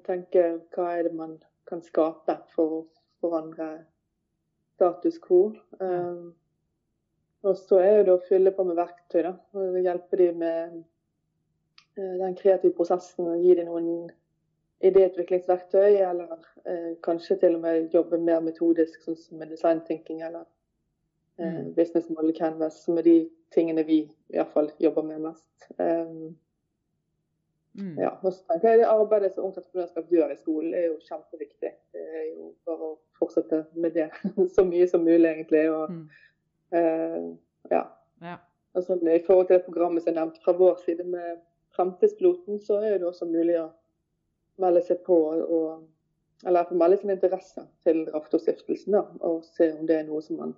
tenke 0.05 0.45
hva 0.75 0.91
er 0.95 1.03
det 1.03 1.13
man 1.15 1.37
kan 1.67 1.81
skape 1.81 2.37
for 2.55 2.79
å 2.79 2.81
forandre 3.21 3.85
status 4.75 5.17
quo. 5.19 5.53
Um, 5.79 6.33
og 7.45 7.57
så 7.57 7.79
er 7.83 8.03
det 8.03 8.13
å 8.13 8.23
fylle 8.27 8.53
på 8.55 8.65
med 8.65 8.77
verktøy. 8.79 9.21
da, 9.23 9.33
og 9.53 9.77
Hjelpe 9.77 10.17
dem 10.17 10.39
med 10.41 10.77
eh, 11.97 12.15
den 12.21 12.37
kreative 12.39 12.73
prosessen 12.73 13.27
og 13.29 13.43
gi 13.43 13.53
dem 13.59 13.69
noen 13.69 14.09
idéutviklingsverktøy. 14.85 15.99
Eller 16.01 16.33
eh, 16.65 16.95
kanskje 17.05 17.37
til 17.43 17.59
og 17.59 17.65
med 17.67 17.93
jobbe 17.93 18.17
mer 18.17 18.41
metodisk, 18.41 18.97
sånn 19.05 19.19
som 19.19 19.41
med 19.41 19.53
design 19.53 19.83
thinking 19.85 20.23
eller 20.25 20.45
eh, 20.45 20.53
Mm. 21.45 21.73
business 21.75 22.09
model 22.09 22.33
canvas, 22.33 22.77
som 22.83 22.97
er 22.97 23.03
de 23.03 23.15
tingene 23.51 23.83
vi 23.83 23.97
i 24.31 24.37
hvert 24.37 24.53
fall 24.53 24.69
jobber 24.79 25.03
med 25.03 25.19
mest. 25.19 25.69
Um, 25.77 26.37
Mm. 27.75 27.97
ja, 27.99 28.09
og 28.23 28.33
så 28.33 28.43
tenker 28.47 28.69
jeg 28.69 28.79
Det 28.79 28.85
arbeidet 28.87 29.33
som 29.35 29.43
Ungt 29.45 29.57
Entreprenørskap 29.57 30.09
gjør 30.09 30.29
i 30.31 30.35
skolen, 30.39 30.73
er 30.73 30.85
jo 30.87 30.99
kjempeviktig. 31.09 31.71
Det 31.93 32.03
er 32.19 32.25
jo 32.29 32.53
bare 32.65 32.89
å 32.91 32.97
fortsette 33.19 33.65
med 33.75 33.91
det 33.93 34.09
så 34.55 34.63
mye 34.63 34.87
som 34.87 35.03
mulig, 35.03 35.25
egentlig. 35.31 35.65
Og, 35.71 35.89
Mm. 35.91 36.09
eh, 36.71 37.25
ja. 37.71 37.83
Ja. 38.21 38.37
Altså, 38.75 38.95
I 38.95 39.19
forhold 39.27 39.47
til 39.47 39.57
det 39.57 39.65
programmet 39.65 40.03
som 40.03 40.13
jeg 40.13 40.19
nevnte 40.21 40.41
fra 40.43 40.53
vår 40.53 40.79
side 40.85 41.03
med 41.03 41.37
Fremtidspiloten, 41.75 42.59
så 42.59 42.79
er 42.79 42.97
det 42.97 43.07
også 43.07 43.25
mulig 43.25 43.59
å 43.59 43.69
melde 44.57 44.81
seg 44.87 44.97
på 45.05 45.17
og 45.43 45.83
eller 46.45 46.63
få 46.69 46.75
melde 46.75 46.97
sin 46.97 47.09
interesse 47.09 47.61
til 47.83 48.05
Raftostiftelsen 48.13 48.95
og 48.95 49.43
se 49.43 49.71
om 49.79 49.87
det 49.87 49.95
er 49.99 50.03
noe 50.07 50.21
som 50.21 50.37
man 50.37 50.55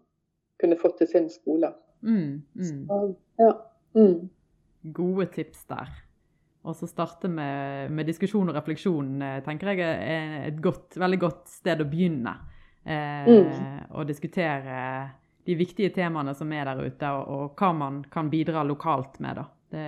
kunne 0.60 0.76
fått 0.78 0.98
til 0.98 1.08
sin 1.08 1.30
skole. 1.30 1.70
Mm. 2.02 2.42
Mm. 2.56 2.64
Så, 2.88 3.16
ja. 3.40 3.52
Mm. 3.96 4.30
Gode 4.94 5.26
tips 5.34 5.66
der. 5.70 5.90
Og 6.68 6.76
så 6.76 6.90
starte 6.90 7.30
med, 7.32 7.92
med, 7.96 8.08
diskusjon 8.10 8.50
og 8.52 8.58
refleksjon 8.58 9.22
eh, 9.24 9.40
tenker 9.46 9.72
jeg 9.72 9.88
er 9.88 10.38
et 10.50 10.60
godt, 10.64 10.98
veldig 11.00 11.20
godt 11.22 11.46
sted 11.52 11.84
å 11.84 11.88
begynne. 11.88 12.34
Eh, 12.84 13.30
mm. 13.30 13.92
Og 13.96 14.08
diskutere 14.10 14.82
de 15.48 15.56
viktige 15.56 15.94
temaene 15.96 16.34
som 16.36 16.52
er 16.52 16.68
der 16.68 16.84
ute, 16.84 17.12
og, 17.16 17.30
og 17.32 17.60
hva 17.60 17.72
man 17.76 18.02
kan 18.12 18.32
bidra 18.32 18.66
lokalt 18.68 19.22
med. 19.24 19.40
da. 19.40 19.46
Det, 19.72 19.88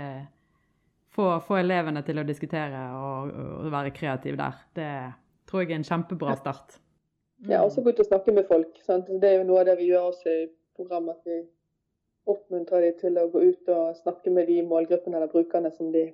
få, 1.16 1.34
få, 1.44 1.60
elevene 1.60 2.04
til 2.08 2.22
å 2.22 2.28
diskutere 2.28 2.86
og, 2.96 3.34
og 3.66 3.72
være 3.74 3.92
kreative 3.96 4.40
der. 4.40 4.64
Det 4.76 4.92
tror 5.50 5.66
jeg 5.66 5.74
er 5.74 5.82
en 5.82 5.90
kjempebra 5.92 6.38
start. 6.40 6.80
Mm. 7.44 7.52
Ja, 7.52 7.64
også 7.64 7.84
gå 7.84 7.92
ut 7.92 8.00
og 8.04 8.08
snakke 8.08 8.36
med 8.36 8.48
folk. 8.48 8.80
Sant? 8.88 9.12
Det 9.20 9.28
er 9.28 9.42
jo 9.42 9.48
noe 9.48 9.64
av 9.64 9.72
det 9.72 9.80
vi 9.80 9.92
gjør 9.92 10.14
også 10.14 10.32
i 10.32 10.48
programmet. 10.80 11.20
at 11.20 11.28
vi 11.28 11.42
oppmuntrer 12.30 12.84
dem 12.86 12.98
til 13.00 13.20
å 13.20 13.28
gå 13.32 13.44
ut 13.52 13.70
og 13.74 14.00
snakke 14.00 14.32
med 14.34 14.48
de 14.48 14.62
målgruppene 14.68 15.18
eller 15.18 15.32
brukerne 15.32 15.72
som 15.76 15.92
de 15.92 16.10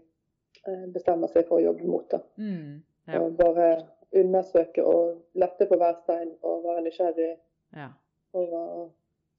bestemmer 0.93 1.31
seg 1.31 1.47
for 1.49 1.59
å 1.59 1.65
jobbe 1.67 1.89
mot. 1.89 2.15
Mm, 2.41 2.81
ja. 3.11 3.21
Og 3.21 3.37
bare 3.39 3.69
undersøke 4.15 4.83
og 4.85 5.39
lette 5.39 5.67
på 5.69 5.77
hver 5.79 5.97
stein 6.03 6.31
og 6.45 6.65
være 6.65 6.85
nysgjerrig 6.85 7.31
ja. 7.75 7.89
og 8.37 8.91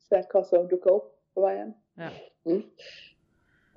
se 0.07 0.23
hva 0.31 0.43
som 0.47 0.67
dukker 0.71 0.99
opp 0.99 1.13
på 1.37 1.45
veien. 1.45 1.75
Ja. 2.01 2.11
Mm. 2.47 2.63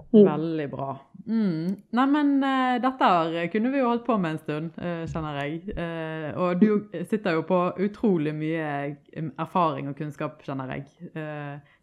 Mm. 0.10 0.26
Veldig 0.26 0.70
bra. 0.72 0.94
Mm. 1.28 1.76
Neimen, 1.94 2.30
uh, 2.42 2.50
eh, 2.50 2.78
dette 2.82 3.10
kunne 3.54 3.70
vi 3.70 3.82
jo 3.82 3.90
holdt 3.92 4.06
på 4.08 4.16
med 4.18 4.34
en 4.34 4.40
stund, 4.42 4.80
uh, 4.82 5.04
kjenner 5.12 5.38
jeg. 5.44 5.76
Uh, 5.78 6.30
og 6.42 6.64
du 6.64 7.04
sitter 7.12 7.38
jo 7.38 7.44
på 7.46 7.60
utrolig 7.86 8.34
mye 8.34 8.72
erfaring 9.38 9.92
og 9.92 10.00
kunnskap, 10.00 10.42
kjenner 10.46 10.74
jeg. 10.74 10.88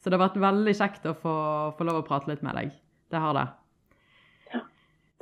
så 0.01 0.11
det 0.11 0.19
har 0.19 0.25
vært 0.25 0.43
veldig 0.43 0.75
kjekt 0.75 1.07
å 1.07 1.15
få, 1.15 1.37
få, 1.79 1.87
lov 1.87 2.01
å 2.01 2.09
prate 2.09 2.33
litt 2.33 2.43
med 2.47 2.59
deg. 2.59 2.75
Det 3.13 3.23
har 3.23 3.37
det. 3.37 3.47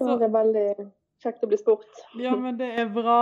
Ja. 0.00 0.16
Det 0.18 0.28
veldig 0.35 0.68
kjekt 1.22 1.44
å 1.44 1.48
bli 1.48 1.59
spurt. 1.59 2.00
Ja, 2.20 2.35
men 2.37 2.57
det 2.59 2.70
er 2.80 2.88
bra. 2.92 3.20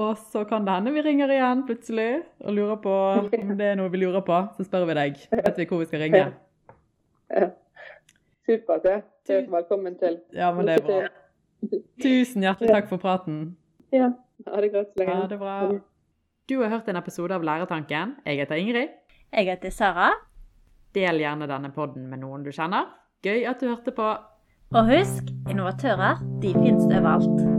Og 0.00 0.16
så 0.32 0.44
kan 0.48 0.64
det 0.66 0.76
hende 0.78 0.94
vi 0.94 1.02
ringer 1.04 1.30
igjen 1.34 1.64
plutselig 1.68 2.24
og 2.42 2.56
lurer 2.56 2.80
på 2.82 2.94
om 3.20 3.52
det 3.58 3.68
er 3.72 3.76
noe 3.78 3.92
vi 3.92 4.00
lurer 4.00 4.24
på. 4.26 4.38
Så 4.56 4.66
spør 4.66 4.88
vi 4.90 4.96
deg. 4.98 5.20
Vet 5.30 5.60
vi 5.60 5.68
hvor 5.70 5.82
vi 5.82 5.90
skal 5.90 6.06
ringe? 6.06 6.24
Ja. 7.34 7.50
Supert. 8.44 8.84
det. 8.84 9.02
Velkommen 9.50 9.96
til. 10.00 10.18
Ja, 10.36 10.50
men 10.52 10.68
det 10.68 10.80
er 10.80 10.84
bra. 10.84 11.78
Tusen 12.02 12.44
hjertelig 12.44 12.74
takk 12.74 12.90
for 12.90 13.00
praten. 13.00 13.56
Ja. 13.94 14.10
Ha 14.48 14.60
det 14.60 14.72
godt 14.74 14.92
så 14.92 15.00
lenge. 15.00 15.14
Ha 15.16 15.28
det 15.30 15.38
bra. 15.40 15.54
Du 16.50 16.58
har 16.60 16.68
hørt 16.68 16.88
en 16.92 17.00
episode 17.00 17.32
av 17.32 17.44
Læretanken. 17.46 18.18
Jeg 18.26 18.42
heter 18.42 18.60
Ingrid. 18.60 18.92
Jeg 19.32 19.48
heter 19.48 19.72
Sara. 19.72 20.10
Del 20.94 21.22
gjerne 21.22 21.48
denne 21.48 21.70
podden 21.72 22.04
med 22.10 22.20
noen 22.20 22.44
du 22.44 22.52
kjenner. 22.52 22.90
Gøy 23.24 23.46
at 23.48 23.62
du 23.62 23.70
hørte 23.70 23.94
på. 23.96 24.10
Og 24.74 24.88
husk, 24.90 25.22
innovatører, 25.50 26.18
de 26.42 26.50
finnes 26.52 26.84
overalt. 26.84 27.53